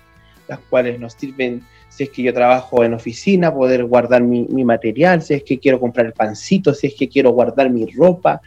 las 0.49 0.59
cuales 0.71 0.99
nos 0.99 1.15
sirven 1.15 1.63
si 1.89 2.03
es 2.03 2.11
que 2.11 2.23
yo 2.25 2.35
trabajo 2.35 2.83
en 2.83 2.93
oficina, 2.93 3.55
poder 3.55 3.85
guardar 3.85 4.21
mi, 4.21 4.65
material, 4.65 5.23
si 5.23 5.35
es 5.35 5.45
que 5.45 5.61
quiero 5.61 5.79
comprar 5.79 6.07
el 6.07 6.13
pancito, 6.13 6.75
si 6.75 6.89
es 6.89 6.95
que 6.95 7.09
quiero 7.09 7.31
guardar 7.31 7.71
mi 7.71 7.87
ropa. 7.87 8.41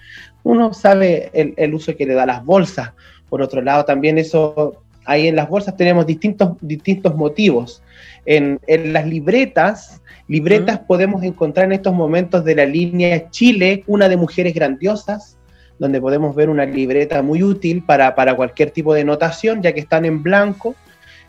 Uno 0.43 0.73
sabe 0.73 1.29
el, 1.31 1.53
el 1.55 1.73
uso 1.73 1.95
que 1.95 2.05
le 2.05 2.13
da 2.13 2.25
las 2.25 2.43
bolsas. 2.43 2.91
Por 3.29 3.41
otro 3.41 3.61
lado, 3.61 3.85
también 3.85 4.17
eso, 4.17 4.83
ahí 5.07 5.27
en 5.27 5.35
las 5.35 5.49
bolsas 5.49 5.75
tenemos 5.75 6.05
distintos, 6.05 6.57
distintos 6.61 7.15
motivos. 7.15 7.81
En, 8.25 8.59
en 8.67 8.93
las 8.93 9.07
libretas, 9.07 10.01
libretas 10.27 10.79
podemos 10.79 11.23
encontrar 11.23 11.65
en 11.65 11.71
estos 11.71 11.93
momentos 11.93 12.43
de 12.43 12.55
la 12.55 12.65
línea 12.65 13.29
Chile, 13.31 13.83
una 13.87 14.09
de 14.09 14.17
mujeres 14.17 14.53
grandiosas, 14.53 15.37
donde 15.79 16.01
podemos 16.01 16.35
ver 16.35 16.49
una 16.49 16.65
libreta 16.65 17.21
muy 17.21 17.41
útil 17.43 17.83
para, 17.83 18.13
para 18.15 18.35
cualquier 18.35 18.71
tipo 18.71 18.93
de 18.93 19.03
notación, 19.03 19.61
ya 19.61 19.73
que 19.73 19.79
están 19.79 20.05
en 20.05 20.21
blanco, 20.23 20.75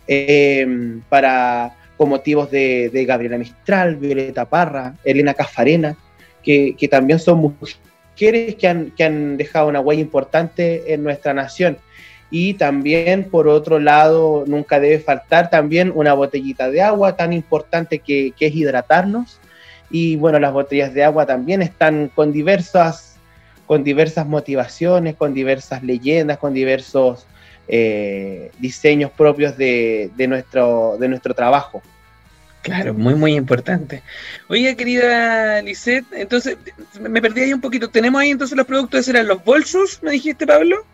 eh, 0.07 1.01
para 1.09 1.75
con 1.99 2.09
motivos 2.09 2.51
de, 2.51 3.05
Gabriela 3.07 3.37
Mistral, 3.37 3.97
Violeta 3.97 4.49
Parra, 4.49 4.95
Elena 5.05 5.35
Cafarena, 5.35 5.97
que, 6.43 6.89
también 6.91 7.19
son 7.19 7.41
mujeres 7.41 8.55
que 8.55 8.69
han, 8.69 8.93
que 8.93 9.05
han 9.05 9.37
dejado 9.37 9.69
una 9.69 9.81
huella 9.81 10.01
importante 10.01 10.95
en 10.95 11.03
nuestra 11.03 11.35
nación. 11.35 11.77
Y 12.31 12.55
también, 12.55 13.25
por 13.25 13.49
otro 13.49 13.79
lado, 13.79 14.45
nunca 14.47 14.81
debe 14.81 14.99
faltar 14.99 15.49
también 15.49 15.93
una 15.95 16.13
botellita 16.13 16.71
de 16.71 16.83
agua 16.83 17.17
tan 17.17 17.33
importante 17.33 18.01
que, 18.01 18.35
es 18.39 18.55
hidratarnos. 18.55 19.41
Y 19.91 20.17
bueno, 20.17 20.39
las 20.39 20.53
botellas 20.53 20.93
de 20.93 21.05
agua 21.05 21.25
también 21.25 21.63
están 21.63 22.11
con 22.15 22.33
diversas, 22.33 23.17
con 23.67 23.83
diversas 23.83 24.27
motivaciones, 24.27 25.17
con 25.17 25.33
diversas 25.33 25.83
leyendas, 25.83 26.37
con 26.37 26.53
diversos 26.53 27.27
eh, 27.67 28.51
diseños 28.59 29.11
propios 29.11 29.57
de, 29.57 30.11
nuestro, 30.29 30.97
de 31.01 31.09
nuestro 31.09 31.33
trabajo. 31.33 31.83
Claro, 32.61 32.93
muy, 32.93 33.15
muy 33.15 33.35
importante. 33.35 34.03
Oye, 34.49 34.77
querida 34.77 35.63
Lisette, 35.63 36.05
entonces 36.13 36.59
me 37.01 37.23
perdí 37.23 37.41
ahí 37.43 37.53
un 37.55 37.63
poquito. 37.63 37.89
¿Tenemos 37.89 38.21
ahí 38.21 38.31
entonces 38.31 38.55
los 38.57 38.67
productos? 38.67 39.09
¿Eran 39.09 39.27
los 39.27 39.43
bolsos, 39.43 40.03
me 40.03 40.11
dijiste, 40.11 40.47
Pablo? 40.47 40.85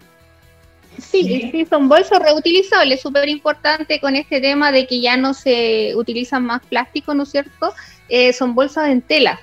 Sí, 1.11 1.51
sí, 1.51 1.67
son 1.69 1.89
bolsos 1.89 2.19
reutilizables, 2.19 3.01
súper 3.01 3.29
importante 3.29 4.01
con 4.01 4.17
este 4.17 4.41
tema 4.41 4.73
de 4.73 4.87
que 4.87 5.01
ya 5.01 5.17
no 5.17 5.35
se 5.35 5.95
utilizan 5.97 6.45
más 6.45 6.63
plástico, 6.67 7.15
¿no 7.15 7.23
es 7.23 7.31
cierto? 7.31 7.73
Eh, 8.09 8.33
son 8.33 8.55
bolsas 8.55 8.89
en 8.89 9.01
tela, 9.03 9.41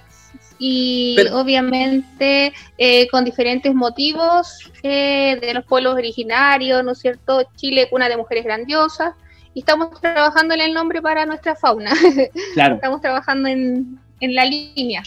y 0.64 1.16
obviamente 1.34 2.54
eh, 2.78 3.08
con 3.08 3.26
diferentes 3.26 3.74
motivos 3.74 4.72
eh, 4.84 5.40
de 5.42 5.56
los 5.56 5.66
pueblos 5.66 5.96
originarios, 5.96 6.84
¿no 6.84 6.92
es 6.92 7.00
cierto? 7.00 7.50
Chile, 7.56 7.88
cuna 7.90 8.08
de 8.08 8.16
mujeres 8.16 8.44
grandiosas, 8.44 9.16
y 9.56 9.62
estamos 9.62 10.00
trabajando 10.00 10.54
en 10.54 10.62
el 10.62 10.74
nombre 10.74 11.02
para 11.02 11.26
nuestra 11.26 11.56
fauna. 11.56 11.92
Claro. 12.54 12.76
estamos 12.76 13.02
trabajando 13.02 13.50
en, 13.50 14.00
la 14.20 14.46
línea. 14.46 15.02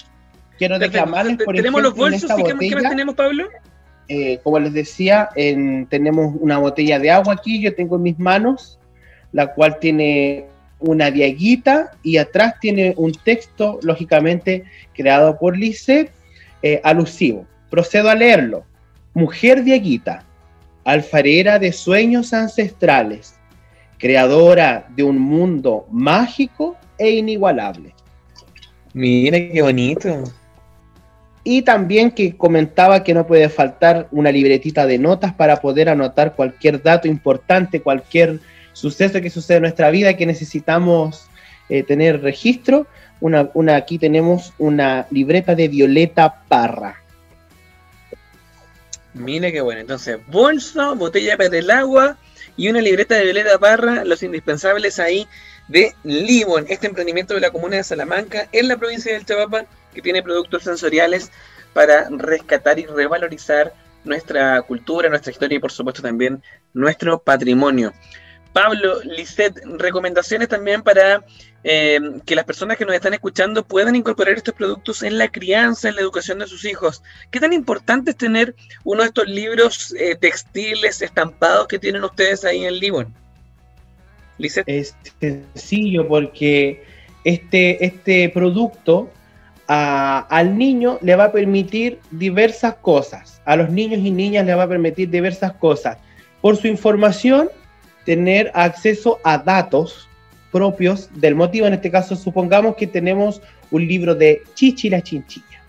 Quiero 0.59 0.77
reclamarles, 0.77 1.37
por 1.45 1.55
¿Tenemos 1.55 1.83
los 1.83 1.95
bolsos? 1.95 2.29
¿Qué, 2.59 2.75
más 2.75 2.89
tenemos, 2.89 3.15
Pablo? 3.15 3.49
Eh, 4.09 4.39
como 4.43 4.59
les 4.59 4.73
decía, 4.73 5.31
tenemos 5.89 6.35
una 6.39 6.59
botella 6.59 6.99
de 6.99 7.11
agua 7.11 7.35
aquí, 7.35 7.61
yo 7.61 7.75
tengo 7.75 7.97
en 7.97 8.03
mis 8.03 8.19
manos, 8.19 8.79
la 9.33 9.55
cual 9.55 9.79
tiene 9.79 10.47
una 10.79 11.11
diaguita 11.11 11.93
y 12.03 12.19
atrás 12.19 12.55
tiene 12.61 12.95
un 12.97 13.13
texto, 13.13 13.79
lógicamente, 13.83 14.65
creado 14.95 15.39
por 15.39 15.57
Lisset, 15.57 16.11
eh, 16.63 16.81
alusivo. 16.85 17.47
Procedo 17.71 18.11
a 18.11 18.15
leerlo. 18.15 18.65
Mujer 19.15 19.65
diaguita, 19.65 20.25
alfarera 20.85 21.59
de 21.59 21.73
sueños 21.73 22.33
ancestrales, 22.35 23.35
creadora 23.99 24.87
de 24.95 25.03
un 25.03 25.19
mundo 25.19 25.87
mágico 25.91 26.77
e 26.99 27.11
inigualable. 27.11 27.95
Mira 28.93 29.39
qué 29.39 29.63
bonito. 29.63 30.25
Y 31.47 31.63
también 31.63 32.11
que 32.11 32.37
comentaba 32.37 33.05
que 33.05 33.13
no 33.13 33.27
puede 33.27 33.51
faltar 33.51 34.09
una 34.11 34.33
libretita 34.33 34.87
de 34.87 34.99
notas 34.99 35.35
para 35.35 35.61
poder 35.61 35.91
anotar 35.91 36.35
cualquier 36.35 36.83
dato 36.83 37.07
importante, 37.07 37.83
cualquier 37.83 38.41
suceso 38.73 39.21
que 39.21 39.29
sucede 39.29 39.59
en 39.59 39.63
nuestra 39.65 39.91
vida 39.91 40.17
que 40.17 40.25
necesitamos 40.25 41.29
eh, 41.69 41.83
tener 41.83 42.23
registro. 42.23 42.87
Una, 43.21 43.77
aquí 43.77 43.99
tenemos 43.99 44.53
una 44.59 45.07
libreta 45.11 45.55
de 45.55 45.69
Violeta 45.69 46.43
Parra. 46.49 46.97
Mira 49.15 49.51
qué 49.53 49.61
bueno. 49.61 49.81
Entonces, 49.81 50.19
bolso, 50.27 50.97
botella 50.97 51.37
para 51.37 51.57
el 51.57 51.71
agua 51.71 52.19
y 52.57 52.69
una 52.69 52.81
libreta 52.81 53.15
de 53.15 53.25
Violeta 53.25 53.59
Parra, 53.59 54.05
los 54.05 54.23
indispensables 54.23 54.99
ahí 54.99 55.27
de 55.69 55.95
Libon, 56.05 56.67
este 56.69 56.87
emprendimiento 56.87 57.35
de 57.35 57.41
la 57.41 57.51
comuna 57.51 57.77
de 57.77 57.85
Salamanca 57.85 58.49
en 58.53 58.69
la 58.69 58.77
provincia 58.77 59.13
del 59.13 59.25
Chabapa 59.25 59.67
que 59.95 60.03
tiene 60.03 60.23
productos 60.23 60.65
sensoriales 60.65 61.31
para 61.73 62.09
rescatar 62.11 62.79
y 62.79 62.87
revalorizar 62.87 63.73
nuestra 64.05 64.61
cultura, 64.63 65.09
nuestra 65.09 65.33
historia 65.33 65.57
y 65.57 65.61
por 65.61 65.73
supuesto 65.73 66.03
también 66.03 66.43
nuestro 66.73 67.19
patrimonio. 67.19 67.93
Pablo, 68.53 69.01
Lisette, 69.03 69.61
recomendaciones 69.65 70.49
también 70.49 70.83
para 70.83 71.25
eh, 71.65 71.99
que 72.25 72.37
las 72.37 72.45
personas 72.45 72.77
que 72.77 72.85
nos 72.85 72.95
están 72.95 73.13
escuchando 73.13 73.65
puedan 73.65 73.97
incorporar 73.97 74.37
estos 74.37 74.55
productos 74.55 75.03
en 75.03 75.19
la 75.19 75.29
crianza, 75.29 75.89
en 75.89 75.97
la 75.97 76.03
educación 76.03 76.39
de 76.39 76.47
sus 76.47 76.65
hijos. 76.65 77.03
¿Qué 77.33 77.41
tan 77.41 77.53
importante 77.53 78.13
es 78.13 78.17
tener 78.17 78.55
uno 78.85 79.03
de 79.03 79.09
estos 79.09 79.27
libros 79.27 79.93
eh, 79.99 80.15
textiles 80.15 81.03
estampados 81.03 81.67
que 81.67 81.81
tienen 81.81 82.05
ustedes 82.05 82.45
ahí 82.45 82.65
en 82.65 82.79
Libon? 82.79 83.13
Lisette. 84.39 84.69
Es 84.69 84.95
sencillo 85.19 86.07
porque 86.07 86.85
este, 87.25 87.85
este 87.85 88.29
producto 88.29 89.11
al 89.67 90.59
niño 90.59 90.99
le 91.01 91.17
va 91.17 91.25
a 91.25 91.33
permitir 91.33 91.99
diversas 92.11 92.75
cosas, 92.77 93.41
a 93.45 93.57
los 93.57 93.71
niños 93.71 94.01
y 94.01 94.11
niñas 94.11 94.47
le 94.47 94.55
va 94.55 94.65
a 94.65 94.69
permitir 94.69 95.11
diversas 95.11 95.53
cosas. 95.53 95.99
Por 96.41 96.57
su 96.57 96.67
información, 96.67 97.49
tener 98.05 98.51
acceso 98.55 99.19
a 99.25 99.39
datos 99.39 100.09
propios 100.53 101.09
del 101.15 101.35
motivo. 101.35 101.67
En 101.67 101.75
este 101.75 101.91
caso, 101.91 102.15
supongamos 102.15 102.77
que 102.77 102.87
tenemos 102.87 103.41
un 103.71 103.87
libro 103.89 104.15
de 104.15 104.43
Chichi 104.55 104.91
la 104.91 105.03
chinchilla. 105.03 105.63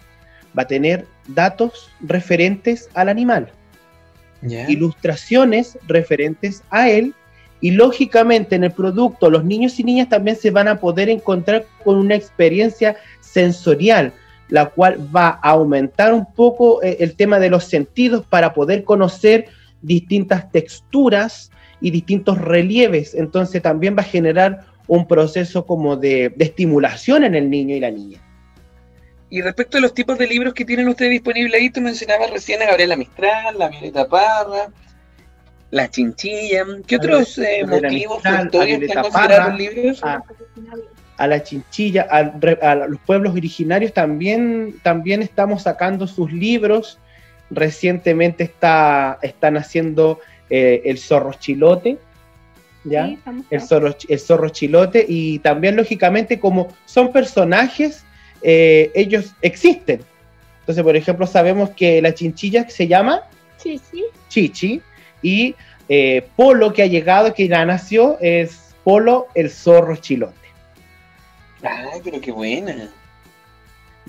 Va 0.58 0.64
a 0.64 0.68
tener 0.68 1.06
datos 1.28 1.90
referentes 2.02 2.90
al 2.94 3.10
animal, 3.10 3.52
ilustraciones 4.42 5.78
referentes 5.88 6.64
a 6.70 6.90
él 6.90 7.14
y 7.66 7.72
lógicamente 7.72 8.56
en 8.56 8.64
el 8.64 8.72
producto 8.72 9.32
los 9.32 9.44
niños 9.44 9.80
y 9.80 9.84
niñas 9.84 10.10
también 10.10 10.38
se 10.38 10.52
van 10.52 10.68
a 10.68 10.80
poder 10.80 11.10
encontrar 11.10 11.66
con 11.84 11.98
una 11.98 12.14
experiencia 12.14 12.96
sensorial, 13.22 14.14
la 14.50 14.68
cual 14.68 15.00
va 15.16 15.40
a 15.42 15.50
aumentar 15.50 16.14
un 16.14 16.32
poco 16.32 16.84
eh, 16.84 16.98
el 17.00 17.16
tema 17.16 17.40
de 17.40 17.50
los 17.50 17.64
sentidos 17.64 18.24
para 18.28 18.54
poder 18.54 18.84
conocer 18.84 19.48
distintas 19.82 20.52
texturas, 20.52 21.50
y 21.82 21.92
distintos 21.92 22.38
relieves. 22.38 23.16
Entonces 23.16 23.62
también 23.62 23.96
va 23.98 24.02
a 24.02 24.06
generar 24.06 24.66
un 24.88 25.08
proceso 25.08 25.66
como 25.66 25.96
de, 25.96 26.34
estimulación 26.40 27.24
en 27.24 27.36
el 27.36 27.50
niño 27.50 27.76
y 27.76 27.80
la 27.80 27.92
niña. 27.92 28.20
Y 29.30 29.42
respecto 29.42 29.78
a 29.78 29.82
los 29.82 29.94
tipos 29.94 30.18
de 30.18 30.28
libros 30.28 30.54
que 30.54 30.66
tienen 30.66 30.88
ustedes 30.88 31.12
disponibles 31.12 31.60
ahí, 31.60 31.70
tú 31.70 31.82
mencionabas 31.82 32.30
recién 32.30 32.62
a 32.62 32.66
Gabriela 32.66 32.96
Mistral, 32.96 33.58
la 33.58 33.70
Violeta 33.70 34.08
Parra, 34.08 34.70
la 35.76 35.90
Chinchilla. 35.90 36.66
¿Qué 36.88 36.96
otros 36.96 37.38
eh, 37.38 37.66
motivos 37.68 38.24
los 38.24 39.58
libros? 39.58 40.02
A, 41.18 41.28
la 41.28 41.44
Chinchilla, 41.44 42.08
a, 42.10 42.76
los 42.76 43.00
pueblos 43.02 43.34
originarios 43.34 43.94
también, 43.94 44.76
también 44.84 45.22
estamos 45.22 45.64
sacando 45.64 46.08
sus 46.08 46.32
libros. 46.32 46.98
Recientemente 47.50 48.46
está, 48.46 49.20
están 49.22 49.58
haciendo 49.58 50.22
eh, 50.50 50.82
el 50.86 50.98
zorro 50.98 51.34
chilote, 51.34 51.98
¿ya? 52.86 53.14
el, 53.50 53.62
zorro, 53.62 53.96
el 54.08 54.20
zorro 54.20 54.50
chilote, 54.50 55.06
y 55.08 55.40
también 55.40 55.76
lógicamente 55.76 56.40
como 56.40 56.70
son 56.86 57.12
personajes, 57.12 58.06
eh, 58.42 58.92
ellos 58.96 59.34
existen. 59.42 60.00
Entonces, 60.62 60.84
por 60.84 60.96
ejemplo, 60.96 61.28
sabemos 61.28 61.72
que 61.72 62.02
la 62.02 62.14
chinchilla 62.14 62.70
se 62.70 62.88
llama 62.88 63.24
Chichi, 63.62 64.04
Chichi 64.30 64.82
y 65.26 65.56
eh, 65.90 66.28
Polo 66.36 66.72
que 66.72 66.84
ha 66.84 66.86
llegado, 66.86 67.34
que 67.34 67.48
ya 67.48 67.66
nació, 67.66 68.20
es 68.22 68.76
Polo 68.84 69.26
el 69.34 69.50
zorro 69.50 69.96
chilote. 69.96 70.36
Ah, 71.64 71.94
pero 72.04 72.22
qué 72.22 72.32
buena. 72.32 72.92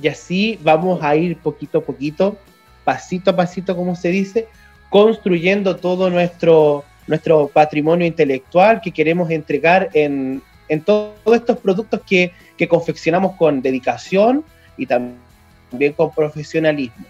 Y 0.00 0.08
así 0.08 0.58
vamos 0.62 1.02
a 1.02 1.16
ir 1.16 1.38
poquito 1.38 1.78
a 1.78 1.80
poquito, 1.80 2.36
pasito 2.84 3.30
a 3.30 3.36
pasito, 3.36 3.74
como 3.74 3.96
se 3.96 4.10
dice, 4.10 4.48
construyendo 4.90 5.76
todo 5.76 6.10
nuestro, 6.10 6.84
nuestro 7.06 7.48
patrimonio 7.48 8.06
intelectual 8.06 8.82
que 8.82 8.92
queremos 8.92 9.30
entregar 9.30 9.88
en, 9.94 10.42
en 10.68 10.82
todos 10.82 11.14
estos 11.32 11.56
productos 11.60 12.02
que, 12.06 12.32
que 12.58 12.68
confeccionamos 12.68 13.36
con 13.36 13.62
dedicación 13.62 14.44
y 14.76 14.84
también 14.84 15.94
con 15.96 16.10
profesionalismo. 16.10 17.06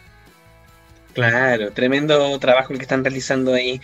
Claro, 1.16 1.72
tremendo 1.72 2.38
trabajo 2.38 2.74
el 2.74 2.79
que 2.79 2.83
están 2.83 3.02
realizando 3.02 3.55
ahí 3.55 3.81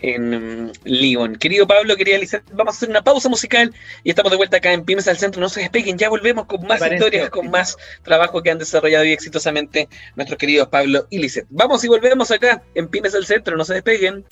en 0.00 0.34
um, 0.34 1.34
Querido 1.36 1.68
Pablo, 1.68 1.94
quería 1.94 2.18
vamos 2.52 2.74
a 2.74 2.76
hacer 2.76 2.90
una 2.90 3.04
pausa 3.04 3.28
musical 3.28 3.72
y 4.02 4.10
estamos 4.10 4.32
de 4.32 4.36
vuelta 4.36 4.56
acá 4.56 4.72
en 4.72 4.84
Pymes 4.84 5.06
al 5.06 5.16
Centro. 5.16 5.40
No 5.40 5.48
se 5.48 5.60
despeguen, 5.60 5.96
ya 5.98 6.08
volvemos 6.08 6.46
con 6.46 6.66
más 6.66 6.82
historias, 6.82 7.30
con 7.30 7.48
más 7.48 7.76
trabajo 8.02 8.42
que 8.42 8.50
han 8.50 8.58
desarrollado 8.58 9.04
y 9.04 9.12
exitosamente 9.12 9.88
nuestros 10.16 10.36
queridos 10.36 10.66
Pablo 10.66 11.06
y 11.10 11.18
Lizeth. 11.18 11.46
Vamos 11.48 11.84
y 11.84 11.88
volvemos 11.88 12.32
acá 12.32 12.60
en 12.74 12.88
Pymes 12.88 13.14
al 13.14 13.24
Centro, 13.24 13.56
no 13.56 13.64
se 13.64 13.74
despeguen. 13.74 14.24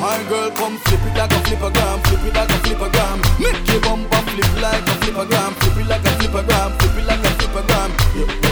My 0.00 0.24
girl 0.28 0.50
come 0.52 0.76
flip 0.78 0.86
it 0.86 0.87
like 1.18 1.32
a 1.32 1.40
flipper 1.40 1.70
gram, 1.70 1.98
flip 2.04 2.24
it 2.24 2.34
like 2.34 2.48
a 2.48 2.58
flipper 2.62 2.90
gram. 2.90 3.18
Make 3.40 3.68
your 3.68 3.80
bumper 3.80 4.22
flip 4.30 4.62
like 4.62 4.86
a 4.86 4.94
flipper 5.02 5.26
gram, 5.26 5.52
flip 5.54 5.76
it 5.76 5.86
like 5.88 6.06
a 6.06 6.10
flipper 6.18 6.42
gram, 6.46 6.70
flip 6.78 6.96
it 6.96 7.06
like 7.06 7.24
a 7.26 7.30
flipper 7.38 7.66
gram. 7.66 7.90
You, 8.14 8.47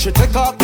She 0.00 0.10
take 0.10 0.34
off 0.34 0.59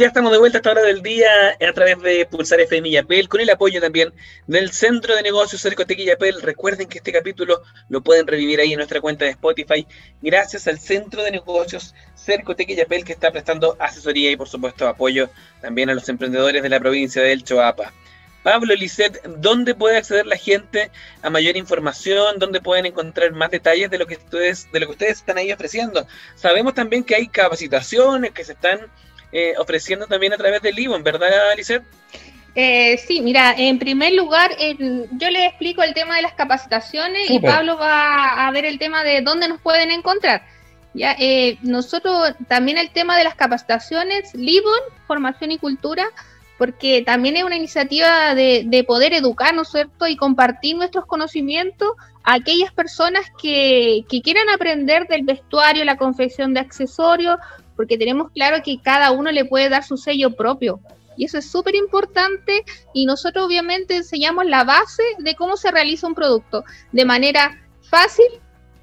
Ya 0.00 0.06
estamos 0.06 0.32
de 0.32 0.38
vuelta 0.38 0.56
a 0.56 0.60
esta 0.60 0.70
hora 0.70 0.80
del 0.80 1.02
día 1.02 1.28
a 1.50 1.72
través 1.74 2.00
de 2.00 2.24
Pulsar 2.24 2.58
FM 2.58 2.88
y 2.88 2.92
Yapel, 2.92 3.28
con 3.28 3.42
el 3.42 3.50
apoyo 3.50 3.82
también 3.82 4.14
del 4.46 4.70
Centro 4.70 5.14
de 5.14 5.22
Negocios 5.22 5.60
Cercotec 5.60 5.98
y 5.98 6.06
Yapel. 6.06 6.40
Recuerden 6.40 6.88
que 6.88 6.96
este 6.96 7.12
capítulo 7.12 7.60
lo 7.90 8.00
pueden 8.00 8.26
revivir 8.26 8.60
ahí 8.60 8.72
en 8.72 8.78
nuestra 8.78 9.02
cuenta 9.02 9.26
de 9.26 9.32
Spotify, 9.32 9.86
gracias 10.22 10.66
al 10.68 10.78
Centro 10.78 11.22
de 11.22 11.32
Negocios 11.32 11.94
Cercotec 12.16 12.70
y 12.70 12.76
Yapel, 12.76 13.04
que 13.04 13.12
está 13.12 13.30
prestando 13.30 13.76
asesoría 13.78 14.30
y, 14.30 14.36
por 14.36 14.48
supuesto, 14.48 14.88
apoyo 14.88 15.28
también 15.60 15.90
a 15.90 15.94
los 15.94 16.08
emprendedores 16.08 16.62
de 16.62 16.70
la 16.70 16.80
provincia 16.80 17.20
del 17.20 17.44
Choapa. 17.44 17.92
Pablo 18.42 18.74
Lisset, 18.74 19.22
¿dónde 19.22 19.74
puede 19.74 19.98
acceder 19.98 20.24
la 20.24 20.38
gente 20.38 20.90
a 21.20 21.28
mayor 21.28 21.58
información? 21.58 22.38
¿Dónde 22.38 22.62
pueden 22.62 22.86
encontrar 22.86 23.32
más 23.32 23.50
detalles 23.50 23.90
de 23.90 23.98
lo 23.98 24.06
que 24.06 24.14
ustedes, 24.14 24.66
de 24.72 24.80
lo 24.80 24.86
que 24.86 24.92
ustedes 24.92 25.18
están 25.18 25.36
ahí 25.36 25.52
ofreciendo? 25.52 26.06
Sabemos 26.36 26.72
también 26.72 27.04
que 27.04 27.16
hay 27.16 27.28
capacitaciones 27.28 28.30
que 28.30 28.44
se 28.44 28.52
están 28.52 28.80
eh, 29.32 29.54
ofreciendo 29.58 30.06
también 30.06 30.32
a 30.32 30.36
través 30.36 30.62
del 30.62 30.74
Livon, 30.74 31.02
¿verdad, 31.02 31.28
Lisset? 31.56 31.82
Eh, 32.54 32.98
sí, 32.98 33.20
mira, 33.20 33.54
en 33.56 33.78
primer 33.78 34.12
lugar, 34.12 34.50
el- 34.58 35.08
yo 35.12 35.30
les 35.30 35.48
explico 35.48 35.82
el 35.82 35.94
tema 35.94 36.16
de 36.16 36.22
las 36.22 36.34
capacitaciones 36.34 37.30
y 37.30 37.34
Súper. 37.34 37.50
Pablo 37.50 37.76
va 37.78 38.46
a 38.46 38.50
ver 38.50 38.64
el 38.64 38.78
tema 38.78 39.04
de 39.04 39.20
dónde 39.20 39.48
nos 39.48 39.60
pueden 39.60 39.90
encontrar. 39.90 40.42
Ya, 40.92 41.14
eh, 41.18 41.58
nosotros 41.62 42.34
también 42.48 42.76
el 42.76 42.90
tema 42.90 43.16
de 43.16 43.22
las 43.22 43.36
capacitaciones, 43.36 44.34
Libon, 44.34 44.80
formación 45.06 45.52
y 45.52 45.58
cultura, 45.58 46.08
porque 46.58 47.02
también 47.06 47.36
es 47.36 47.44
una 47.44 47.56
iniciativa 47.56 48.34
de, 48.34 48.84
poder 48.86 49.14
educar, 49.14 49.54
¿no 49.54 49.62
es 49.62 49.68
cierto?, 49.70 50.06
y 50.08 50.16
compartir 50.16 50.76
nuestros 50.76 51.06
conocimientos 51.06 51.92
a 52.24 52.34
aquellas 52.34 52.72
personas 52.72 53.24
que, 53.40 54.04
que 54.10 54.20
quieran 54.20 54.48
aprender 54.50 55.06
del 55.06 55.22
vestuario, 55.22 55.84
la 55.84 55.96
confección 55.96 56.52
de 56.52 56.60
accesorios, 56.60 57.38
porque 57.80 57.96
tenemos 57.96 58.30
claro 58.32 58.58
que 58.62 58.78
cada 58.78 59.10
uno 59.10 59.32
le 59.32 59.46
puede 59.46 59.70
dar 59.70 59.82
su 59.82 59.96
sello 59.96 60.36
propio. 60.36 60.80
Y 61.16 61.24
eso 61.24 61.38
es 61.38 61.50
súper 61.50 61.74
importante 61.74 62.62
y 62.92 63.06
nosotros 63.06 63.46
obviamente 63.46 63.96
enseñamos 63.96 64.44
la 64.44 64.64
base 64.64 65.02
de 65.16 65.34
cómo 65.34 65.56
se 65.56 65.70
realiza 65.70 66.06
un 66.06 66.14
producto 66.14 66.62
de 66.92 67.06
manera 67.06 67.58
fácil 67.80 68.26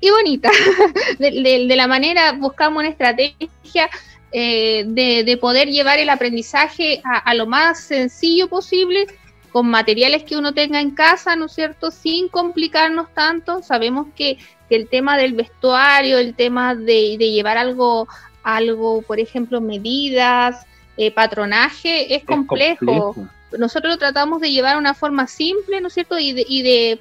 y 0.02 0.10
bonita. 0.10 0.50
de, 1.20 1.76
la 1.76 1.86
manera 1.86 2.32
buscamos 2.32 2.80
una 2.80 2.90
estrategia 2.90 3.88
eh, 4.32 4.84
de, 4.88 5.38
poder 5.38 5.68
llevar 5.68 6.00
el 6.00 6.10
aprendizaje 6.10 7.00
a, 7.04 7.36
lo 7.36 7.46
más 7.46 7.82
sencillo 7.82 8.48
posible 8.48 9.06
con 9.52 9.70
materiales 9.70 10.24
que 10.24 10.38
uno 10.38 10.56
tenga 10.56 10.82
en 10.82 10.90
casa, 10.90 11.36
¿no 11.36 11.46
es 11.46 11.54
cierto? 11.54 11.92
Sin 11.92 12.30
complicarnos 12.30 13.14
tanto. 13.14 13.62
Sabemos 13.62 14.08
que, 14.16 14.40
el 14.70 14.90
tema 14.90 15.18
del 15.18 15.34
vestuario, 15.34 16.18
el 16.18 16.36
tema 16.36 16.76
de, 16.76 17.18
llevar 17.18 17.58
algo, 17.58 18.08
algo, 18.48 19.02
por 19.02 19.20
ejemplo, 19.20 19.60
medidas, 19.60 20.66
eh, 20.96 21.12
patronaje, 21.12 22.16
es, 22.16 22.24
complejo. 22.24 23.14
Nosotros 23.58 23.94
lo 23.94 23.98
tratamos 23.98 24.40
de 24.40 24.52
llevar 24.52 24.74
de 24.74 24.80
una 24.80 24.94
forma 24.94 25.28
simple, 25.28 25.82
¿no 25.82 25.90
es 25.90 25.94
cierto? 25.94 26.18
Y 26.18 26.32
de, 26.32 26.46
y 26.48 26.62
de 26.62 27.00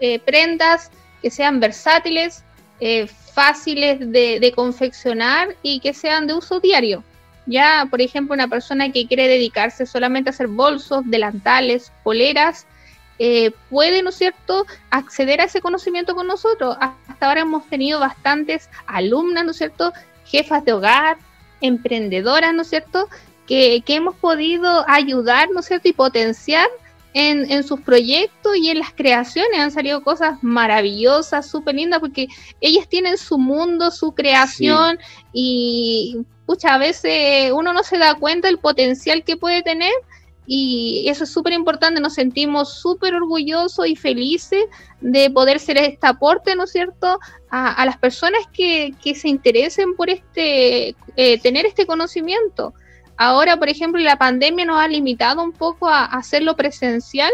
eh, 0.00 0.18
prendas 0.18 0.90
que 1.22 1.30
sean 1.30 1.60
versátiles, 1.60 2.44
eh, 2.78 3.06
fáciles 3.06 4.00
de, 4.00 4.52
confeccionar 4.54 5.56
y 5.62 5.80
que 5.80 5.94
sean 5.94 6.26
de 6.26 6.34
uso 6.34 6.60
diario. 6.60 7.02
Ya, 7.46 7.86
por 7.88 8.02
ejemplo, 8.02 8.34
una 8.34 8.48
persona 8.48 8.92
que 8.92 9.06
quiere 9.06 9.28
dedicarse 9.28 9.86
solamente 9.86 10.28
a 10.28 10.32
hacer 10.32 10.48
bolsos, 10.48 11.02
delantales, 11.06 11.90
poleras, 12.04 12.66
eh, 13.18 13.50
puede, 13.70 14.02
¿no 14.02 14.10
es 14.10 14.16
cierto?, 14.16 14.66
acceder 14.90 15.40
a 15.40 15.44
ese 15.44 15.62
conocimiento 15.62 16.14
con 16.14 16.26
nosotros. 16.26 16.76
Hasta 16.80 17.26
ahora 17.26 17.40
hemos 17.40 17.66
tenido 17.68 17.98
bastantes 17.98 18.68
alumnas, 18.86 19.44
¿no 19.44 19.52
es 19.52 19.56
cierto?, 19.56 19.92
jefas 20.24 20.64
de 20.64 20.72
hogar, 20.72 21.18
emprendedoras, 21.60 22.54
¿no 22.54 22.62
es 22.62 22.68
cierto?, 22.68 23.08
que, 23.46 23.82
que 23.84 23.96
hemos 23.96 24.14
podido 24.16 24.84
ayudar, 24.88 25.50
¿no 25.50 25.60
es 25.60 25.66
cierto?, 25.66 25.88
y 25.88 25.92
potenciar 25.92 26.68
en, 27.14 27.62
sus 27.62 27.80
proyectos 27.80 28.56
y 28.56 28.70
en 28.70 28.78
las 28.78 28.92
creaciones. 28.92 29.60
Han 29.60 29.70
salido 29.70 30.02
cosas 30.02 30.42
maravillosas, 30.42 31.46
súper 31.46 31.74
lindas, 31.74 32.00
porque 32.00 32.28
ellas 32.60 32.88
tienen 32.88 33.18
su 33.18 33.38
mundo, 33.38 33.90
su 33.90 34.12
creación 34.12 34.98
y 35.32 36.18
muchas 36.46 36.78
veces 36.78 37.52
uno 37.52 37.72
no 37.72 37.82
se 37.82 37.98
da 37.98 38.14
cuenta 38.14 38.48
del 38.48 38.58
potencial 38.58 39.24
que 39.24 39.36
puede 39.36 39.62
tener. 39.62 39.92
Y 40.46 41.04
eso 41.08 41.24
es 41.24 41.32
súper 41.32 41.52
importante, 41.52 42.00
nos 42.00 42.14
sentimos 42.14 42.80
súper 42.80 43.14
orgullosos 43.14 43.86
y 43.86 43.94
felices 43.94 44.64
de 45.00 45.30
poder 45.30 45.60
ser 45.60 45.78
este 45.78 46.06
aporte, 46.06 46.56
¿no 46.56 46.64
es 46.64 46.72
cierto?, 46.72 47.20
a, 47.50 47.84
las 47.84 47.98
personas 47.98 48.40
que, 48.52 48.94
que, 49.02 49.14
se 49.14 49.28
interesen 49.28 49.94
por 49.94 50.10
este, 50.10 50.96
eh, 51.16 51.38
tener 51.42 51.66
este 51.66 51.86
conocimiento. 51.86 52.74
Ahora, 53.16 53.56
por 53.56 53.68
ejemplo, 53.68 54.00
la 54.00 54.16
pandemia 54.16 54.64
nos 54.64 54.80
ha 54.80 54.88
limitado 54.88 55.42
un 55.42 55.52
poco 55.52 55.88
a, 55.88 56.06
hacerlo 56.06 56.56
presencial, 56.56 57.30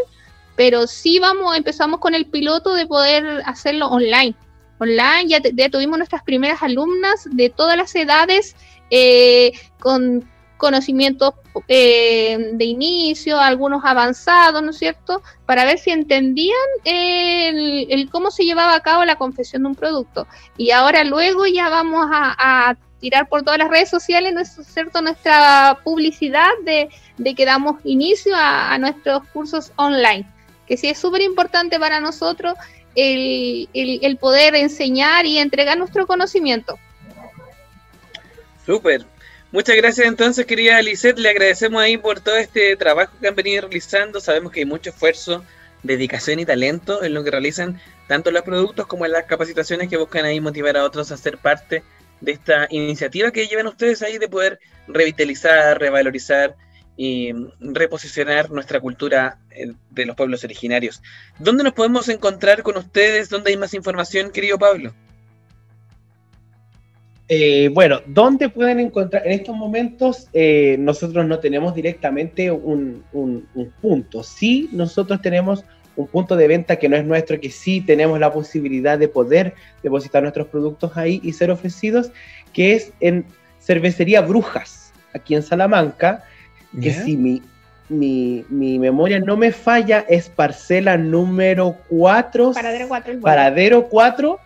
pero 0.57 0.87
sí 0.87 1.19
vamos, 1.19 1.57
empezamos 1.57 2.01
con 2.01 2.15
el 2.15 2.27
piloto 2.27 2.75
de 2.75 2.87
poder 2.87 3.43
hacerlo 3.47 3.87
online. 3.87 4.35
Online 4.81 5.29
ya, 5.29 5.71
tuvimos 5.71 5.99
nuestras 5.99 6.23
primeras 6.23 6.63
alumnas 6.63 7.27
de 7.31 7.49
todas 7.49 7.77
las 7.77 7.95
edades 7.95 8.55
eh, 8.91 9.53
con 9.79 10.29
conocimientos 10.59 11.33
eh, 11.69 12.51
de 12.53 12.65
inicio, 12.67 13.41
algunos 13.41 13.83
avanzados, 13.85 14.63
¿no 14.63 14.71
es 14.71 14.79
cierto? 14.79 15.23
Para 15.47 15.65
ver 15.65 15.79
si 15.79 15.91
entendían 15.91 16.57
el, 16.85 18.09
cómo 18.11 18.31
se 18.31 18.45
llevaba 18.45 18.75
a 18.75 18.81
cabo 18.81 19.07
la 19.07 19.17
confesión 19.17 19.63
de 19.63 19.69
un 19.71 19.75
producto. 19.75 20.27
Y 20.59 20.73
ahora 20.73 21.05
luego 21.05 21.47
ya 21.47 21.71
vamos 21.71 22.07
a 22.11 22.77
tirar 23.01 23.29
por 23.29 23.43
todas 23.43 23.59
las 23.59 23.69
redes 23.69 23.89
sociales, 23.89 24.35
¿no 24.35 24.45
cierto?, 24.45 25.01
nuestra 25.03 25.79
publicidad 25.85 26.51
de, 26.65 26.89
que 27.35 27.45
damos 27.45 27.77
inicio 27.85 28.35
a, 28.37 28.77
nuestros 28.79 29.25
cursos 29.29 29.73
online, 29.77 30.29
que 30.67 30.77
sí 30.77 30.89
es 30.89 30.99
súper 30.99 31.23
importante 31.23 31.79
para 31.79 32.01
nosotros 32.01 32.55
el, 32.95 34.19
poder 34.21 34.55
enseñar 34.57 35.27
y 35.27 35.39
entregar 35.39 35.79
nuestro 35.79 36.07
conocimiento. 36.07 36.79
Súper. 38.67 39.07
Muchas 39.51 39.77
gracias 39.77 40.07
entonces, 40.07 40.45
querida 40.45 40.83
Lisette. 40.83 41.19
Le 41.19 41.31
agradecemos 41.31 41.81
ahí 41.81 41.97
por 41.97 42.21
todo 42.21 42.37
este 42.37 42.77
trabajo 42.77 43.13
que 43.19 43.29
han 43.29 43.35
venido 43.35 43.63
realizando. 43.63 44.21
Sabemos 44.21 44.53
que 44.53 44.61
hay 44.61 44.67
mucho 44.67 44.91
esfuerzo, 44.91 45.43
dedicación 45.83 46.39
y 46.39 46.45
talento 46.45 47.03
en 47.03 47.15
lo 47.15 47.25
que 47.25 47.31
realizan 47.31 47.81
tanto 48.09 48.31
los 48.31 48.43
productos 48.43 48.87
como 48.87 49.07
las 49.07 49.25
capacitaciones 49.25 49.89
que 49.89 49.97
buscan 49.97 50.27
ahí 50.27 50.39
motivar 50.39 50.77
a 50.77 50.85
otros 50.85 51.11
a 51.13 51.17
ser 51.17 51.39
parte 51.39 51.83
de 52.21 52.33
esta 52.33 52.67
iniciativa 52.69 53.31
que 53.31 53.47
llevan 53.47 53.69
ustedes 53.69 54.03
ahí 54.03 54.19
de 54.19 54.29
poder 54.29 54.61
revitalizar, 54.87 55.81
revalorizar 55.81 56.55
y 56.99 57.33
reposicionar 57.61 58.51
nuestra 58.51 58.81
cultura 58.81 59.39
eh, 59.51 59.73
de 59.91 60.05
los 60.05 60.15
pueblos 60.15 60.45
originarios. 60.45 61.01
¿Dónde 61.39 61.65
nos 61.65 61.73
podemos 61.73 62.11
encontrar 62.11 62.63
con 62.63 62.77
ustedes? 62.77 63.31
¿Dónde 63.31 63.53
hay 63.53 63.57
más 63.57 63.73
información, 63.73 64.31
querido 64.31 64.59
Pablo? 64.59 64.93
Eh, 67.31 67.69
bueno, 67.75 68.01
¿dónde 68.07 68.49
pueden 68.49 68.81
encontrar? 68.81 69.27
En 69.27 69.33
estos 69.33 69.55
momentos 69.55 70.29
eh, 70.33 70.77
nosotros 70.79 71.27
no 71.27 71.39
tenemos 71.41 71.75
directamente 71.75 72.51
un, 72.51 73.05
un, 73.13 73.47
punto. 73.83 74.23
Sí, 74.23 74.71
nosotros 74.73 75.21
tenemos 75.21 75.63
un 75.97 76.07
punto 76.07 76.37
de 76.37 76.49
venta 76.49 76.77
que 76.77 76.89
no 76.89 76.97
es 76.97 77.05
nuestro, 77.05 77.39
que 77.39 77.51
sí 77.51 77.83
tenemos 77.83 78.19
la 78.19 78.33
posibilidad 78.33 78.99
de 78.99 79.09
poder 79.09 79.55
depositar 79.83 80.23
nuestros 80.23 80.47
productos 80.47 80.97
ahí 80.97 81.21
y 81.23 81.33
ser 81.33 81.51
ofrecidos, 81.51 82.11
que 82.55 82.75
es 82.75 82.93
en 83.01 83.27
Cervecería 83.61 84.23
Brujas, 84.23 84.95
aquí 85.13 85.35
en 85.35 85.43
Salamanca, 85.43 86.25
que 86.81 86.93
si 86.93 87.17
mi, 87.17 87.43
mi, 87.91 88.79
memoria 88.79 89.19
no 89.21 89.37
me 89.37 89.53
falla, 89.53 90.05
es 90.09 90.31
parcela 90.31 90.97
número 90.97 91.77
4. 91.89 92.53
Paradero 92.53 92.89
4. 92.89 93.21
Paradero 93.21 93.89
4 93.89 94.41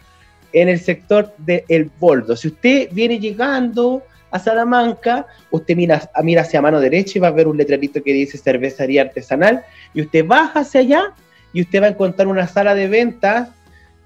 en 0.52 0.68
el 0.68 0.80
sector 0.80 1.34
de 1.38 1.64
El 1.68 1.90
Boldo. 1.98 2.36
Si 2.36 2.48
usted 2.48 2.88
viene 2.92 3.18
llegando 3.18 4.02
a 4.30 4.38
Salamanca, 4.38 5.26
usted 5.50 5.76
mira, 5.76 6.10
mira 6.22 6.42
hacia 6.42 6.62
mano 6.62 6.80
derecha 6.80 7.12
y 7.16 7.20
va 7.20 7.28
a 7.28 7.32
ver 7.32 7.46
un 7.46 7.56
letrerito 7.56 8.02
que 8.02 8.12
dice 8.12 8.38
cervecería 8.38 9.02
artesanal 9.02 9.62
y 9.92 10.02
usted 10.02 10.24
baja 10.26 10.60
hacia 10.60 10.80
allá 10.80 11.14
y 11.52 11.60
usted 11.62 11.82
va 11.82 11.86
a 11.86 11.90
encontrar 11.90 12.28
una 12.28 12.48
sala 12.48 12.74
de 12.74 12.88
ventas 12.88 13.50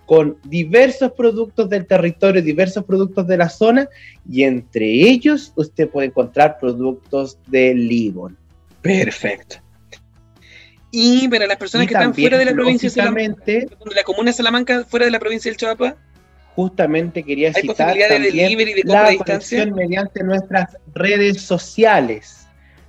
con 0.07 0.39
diversos 0.45 1.13
productos 1.13 1.69
del 1.69 1.87
territorio, 1.87 2.41
diversos 2.41 2.85
productos 2.85 3.27
de 3.27 3.37
la 3.37 3.49
zona, 3.49 3.89
y 4.31 4.44
entre 4.44 4.87
ellos 4.87 5.53
usted 5.57 5.88
puede 5.88 6.07
encontrar 6.07 6.59
productos 6.61 7.38
de 7.49 7.75
Libon. 7.75 8.38
Perfecto. 8.83 9.57
Y 10.92 11.29
para 11.29 11.47
las 11.47 11.57
personas 11.57 11.88
que 11.88 11.94
están 11.94 12.15
fuera 12.15 12.38
de 12.38 12.44
la 12.44 12.53
provincia 12.53 12.88
de 12.88 12.94
Salamanca, 12.94 13.44
de 13.44 13.69
la 13.94 14.05
comuna 14.05 14.31
de 14.31 14.37
Salamanca, 14.37 14.85
fuera 14.85 15.07
de 15.07 15.11
la 15.11 15.19
provincia 15.19 15.51
del 15.51 15.59
Chihuahua, 15.59 15.97
justamente 16.57 17.23
quería 17.23 17.52
citar 17.52 17.94
también 18.09 18.57
de 18.57 18.83
la 18.87 19.15
conexión 19.15 19.75
mediante 19.75 20.25
nuestras 20.25 20.79
redes 20.94 21.42
sociales, 21.42 22.46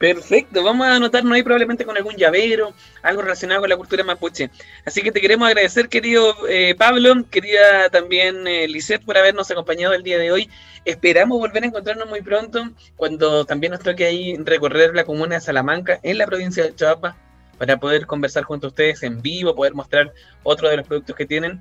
Perfecto, 0.00 0.64
vamos 0.64 0.86
a 0.86 0.96
anotarnos 0.96 1.34
ahí 1.34 1.42
probablemente 1.42 1.84
con 1.84 1.94
algún 1.94 2.16
llavero, 2.16 2.72
algo 3.02 3.20
relacionado 3.20 3.60
con 3.60 3.68
la 3.68 3.76
cultura 3.76 4.02
mapuche. 4.02 4.48
Así 4.86 5.02
que 5.02 5.12
te 5.12 5.20
queremos 5.20 5.46
agradecer, 5.46 5.90
querido 5.90 6.34
eh, 6.48 6.74
Pablo, 6.74 7.26
querida 7.30 7.90
también 7.90 8.46
eh, 8.48 8.66
Lisette, 8.66 9.04
por 9.04 9.18
habernos 9.18 9.50
acompañado 9.50 9.92
el 9.92 10.02
día 10.02 10.16
de 10.16 10.32
hoy. 10.32 10.48
Esperamos 10.86 11.38
volver 11.38 11.64
a 11.64 11.66
encontrarnos 11.66 12.08
muy 12.08 12.22
pronto, 12.22 12.70
cuando 12.96 13.44
también 13.44 13.72
nos 13.72 13.80
toque 13.82 14.06
ahí 14.06 14.38
recorrer 14.38 14.94
la 14.94 15.04
comuna 15.04 15.34
de 15.34 15.42
Salamanca, 15.42 16.00
en 16.02 16.16
la 16.16 16.26
provincia 16.26 16.64
de 16.64 16.74
Chiapas, 16.74 17.14
para 17.58 17.76
poder 17.76 18.06
conversar 18.06 18.44
junto 18.44 18.68
a 18.68 18.70
ustedes 18.70 19.02
en 19.02 19.20
vivo, 19.20 19.54
poder 19.54 19.74
mostrar 19.74 20.14
otro 20.42 20.70
de 20.70 20.78
los 20.78 20.86
productos 20.86 21.14
que 21.14 21.26
tienen 21.26 21.60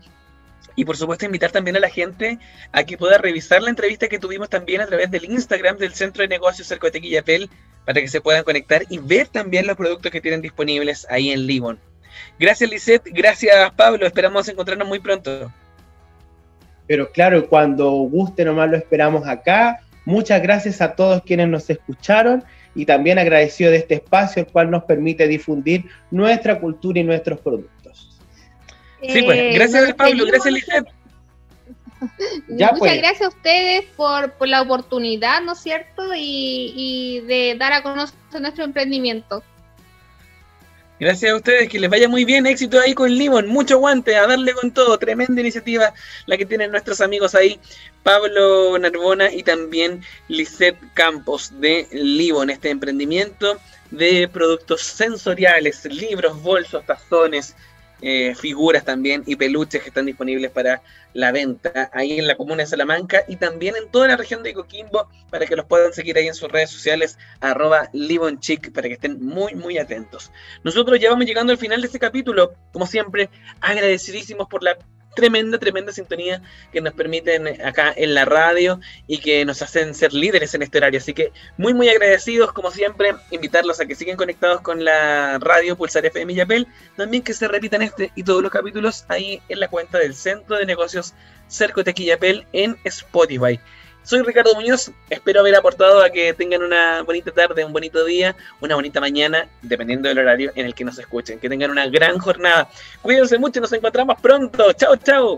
y 0.79 0.85
por 0.85 0.95
supuesto 0.95 1.25
invitar 1.25 1.51
también 1.51 1.75
a 1.75 1.81
la 1.81 1.89
gente 1.89 2.39
a 2.71 2.85
que 2.85 2.97
pueda 2.97 3.17
revisar 3.17 3.61
la 3.61 3.69
entrevista 3.69 4.07
que 4.07 4.17
tuvimos 4.17 4.49
también 4.49 4.79
a 4.79 4.85
través 4.85 5.11
del 5.11 5.25
Instagram 5.25 5.77
del 5.77 5.93
Centro 5.93 6.21
de 6.21 6.29
Negocios 6.29 6.69
Cercotec 6.69 7.03
y 7.03 7.09
Yapel 7.09 7.49
para 7.85 7.99
que 7.99 8.07
se 8.07 8.21
puedan 8.21 8.45
conectar 8.45 8.83
y 8.89 8.97
ver 8.97 9.27
también 9.27 9.67
los 9.67 9.75
productos 9.75 10.09
que 10.09 10.21
tienen 10.21 10.41
disponibles 10.41 11.05
ahí 11.09 11.31
en 11.31 11.45
Livon. 11.45 11.77
Gracias 12.39 12.69
Lisette, 12.69 13.09
gracias 13.11 13.53
Pablo, 13.71 14.07
esperamos 14.07 14.47
encontrarnos 14.47 14.87
muy 14.87 14.99
pronto. 14.99 15.51
Pero 16.87 17.11
claro, 17.11 17.45
cuando 17.49 17.91
guste 17.91 18.45
nomás 18.45 18.69
lo 18.69 18.77
esperamos 18.77 19.27
acá. 19.27 19.81
Muchas 20.05 20.41
gracias 20.41 20.79
a 20.79 20.95
todos 20.95 21.21
quienes 21.23 21.49
nos 21.49 21.69
escucharon 21.69 22.45
y 22.73 22.85
también 22.85 23.19
agradecido 23.19 23.69
de 23.71 23.77
este 23.77 23.95
espacio 23.95 24.43
el 24.43 24.47
cual 24.47 24.71
nos 24.71 24.85
permite 24.85 25.27
difundir 25.27 25.83
nuestra 26.09 26.57
cultura 26.57 27.01
y 27.01 27.03
nuestros 27.03 27.41
productos. 27.41 27.78
Sí, 29.01 29.21
pues, 29.23 29.37
eh, 29.37 29.51
gracias 29.53 29.93
Pablo, 29.93 30.25
gracias 30.25 30.53
Lisette. 30.53 30.87
Muchas 32.47 32.79
pues. 32.79 32.97
gracias 32.97 33.21
a 33.21 33.27
ustedes 33.29 33.85
por, 33.95 34.33
la 34.47 34.61
oportunidad, 34.61 35.41
¿no 35.41 35.53
es 35.53 35.59
cierto? 35.59 36.11
Y, 36.15 37.21
de 37.27 37.55
dar 37.57 37.73
a 37.73 37.83
conocer 37.83 38.17
nuestro 38.39 38.63
emprendimiento. 38.63 39.43
Gracias 40.99 41.31
a 41.31 41.35
ustedes, 41.37 41.69
que 41.69 41.79
les 41.79 41.89
vaya 41.89 42.09
muy 42.09 42.25
bien, 42.25 42.45
éxito 42.45 42.77
ahí 42.77 42.93
con 42.93 43.09
Limón, 43.09 43.47
mucho 43.47 43.79
guante, 43.79 44.17
a 44.17 44.27
darle 44.27 44.51
con 44.53 44.73
todo, 44.73 44.97
tremenda 44.97 45.39
iniciativa 45.39 45.93
la 46.25 46.37
que 46.37 46.45
tienen 46.45 46.71
nuestros 46.71 46.99
amigos 46.99 47.35
ahí, 47.35 47.57
Pablo 48.03 48.77
Narbona 48.77 49.31
y 49.31 49.43
también 49.43 50.03
Lisette 50.27 50.77
Campos 50.95 51.53
de 51.61 51.87
Limón, 51.93 52.49
este 52.49 52.69
emprendimiento 52.69 53.57
de 53.91 54.27
productos 54.27 54.81
sensoriales, 54.81 55.85
libros, 55.85 56.41
bolsos, 56.41 56.85
tazones, 56.85 57.55
eh, 58.01 58.35
figuras 58.35 58.85
también 58.85 59.23
y 59.25 59.35
peluches 59.35 59.81
que 59.81 59.89
están 59.89 60.05
disponibles 60.05 60.51
para 60.51 60.81
la 61.13 61.31
venta 61.31 61.89
ahí 61.93 62.19
en 62.19 62.27
la 62.27 62.35
comuna 62.35 62.63
de 62.63 62.67
Salamanca 62.67 63.23
y 63.27 63.35
también 63.35 63.75
en 63.75 63.89
toda 63.89 64.07
la 64.07 64.17
región 64.17 64.43
de 64.43 64.53
Coquimbo 64.53 65.09
para 65.29 65.45
que 65.45 65.55
los 65.55 65.65
puedan 65.65 65.93
seguir 65.93 66.17
ahí 66.17 66.27
en 66.27 66.35
sus 66.35 66.51
redes 66.51 66.69
sociales 66.69 67.17
arroba 67.39 67.89
Livonchic 67.93 68.71
para 68.71 68.87
que 68.87 68.93
estén 68.93 69.23
muy 69.23 69.55
muy 69.55 69.77
atentos. 69.77 70.31
Nosotros 70.63 70.99
ya 70.99 71.09
vamos 71.09 71.25
llegando 71.25 71.51
al 71.51 71.57
final 71.57 71.81
de 71.81 71.87
este 71.87 71.99
capítulo, 71.99 72.53
como 72.71 72.85
siempre, 72.85 73.29
agradecidísimos 73.59 74.47
por 74.47 74.63
la 74.63 74.77
tremenda, 75.19 75.57
tremenda 75.57 75.91
sintonía 75.91 76.41
que 76.71 76.81
nos 76.81 76.93
permiten 76.93 77.61
acá 77.61 77.93
en 77.95 78.13
la 78.13 78.25
radio 78.25 78.79
y 79.07 79.19
que 79.19 79.43
nos 79.45 79.61
hacen 79.61 79.93
ser 79.93 80.13
líderes 80.13 80.53
en 80.53 80.61
este 80.61 80.77
horario. 80.77 80.99
Así 80.99 81.13
que 81.13 81.31
muy, 81.57 81.73
muy 81.73 81.89
agradecidos, 81.89 82.53
como 82.53 82.71
siempre, 82.71 83.15
invitarlos 83.31 83.79
a 83.79 83.85
que 83.85 83.95
sigan 83.95 84.17
conectados 84.17 84.61
con 84.61 84.83
la 84.83 85.37
radio 85.39 85.75
Pulsar 85.75 86.05
FM 86.05 86.33
y 86.33 86.39
Apple. 86.39 86.67
También 86.95 87.23
que 87.23 87.33
se 87.33 87.47
repitan 87.47 87.81
este 87.81 88.11
y 88.15 88.23
todos 88.23 88.41
los 88.41 88.51
capítulos 88.51 89.05
ahí 89.09 89.41
en 89.49 89.59
la 89.59 89.67
cuenta 89.67 89.97
del 89.97 90.15
Centro 90.15 90.57
de 90.57 90.65
Negocios 90.65 91.13
Cerco 91.47 91.81
Apple 91.81 92.45
en 92.53 92.77
Spotify. 92.83 93.59
Soy 94.03 94.21
Ricardo 94.23 94.55
Muñoz, 94.55 94.91
espero 95.09 95.41
haber 95.41 95.55
aportado 95.55 96.01
a 96.01 96.09
que 96.09 96.33
tengan 96.33 96.63
una 96.63 97.03
bonita 97.03 97.31
tarde, 97.31 97.63
un 97.63 97.73
bonito 97.73 98.03
día, 98.05 98.35
una 98.59 98.75
bonita 98.75 98.99
mañana, 98.99 99.47
dependiendo 99.61 100.09
del 100.09 100.17
horario 100.19 100.51
en 100.55 100.65
el 100.65 100.73
que 100.73 100.83
nos 100.83 100.97
escuchen. 100.97 101.39
Que 101.39 101.49
tengan 101.49 101.71
una 101.71 101.87
gran 101.87 102.17
jornada. 102.17 102.69
Cuídense 103.01 103.37
mucho, 103.37 103.61
nos 103.61 103.71
encontramos 103.73 104.19
pronto. 104.19 104.73
Chao, 104.73 104.95
chao. 104.95 105.37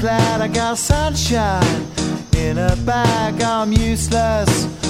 glad 0.00 0.40
I 0.40 0.48
got 0.48 0.78
sunshine 0.78 1.86
in 2.34 2.56
a 2.56 2.74
bag. 2.86 3.42
I'm 3.42 3.70
useless. 3.72 4.89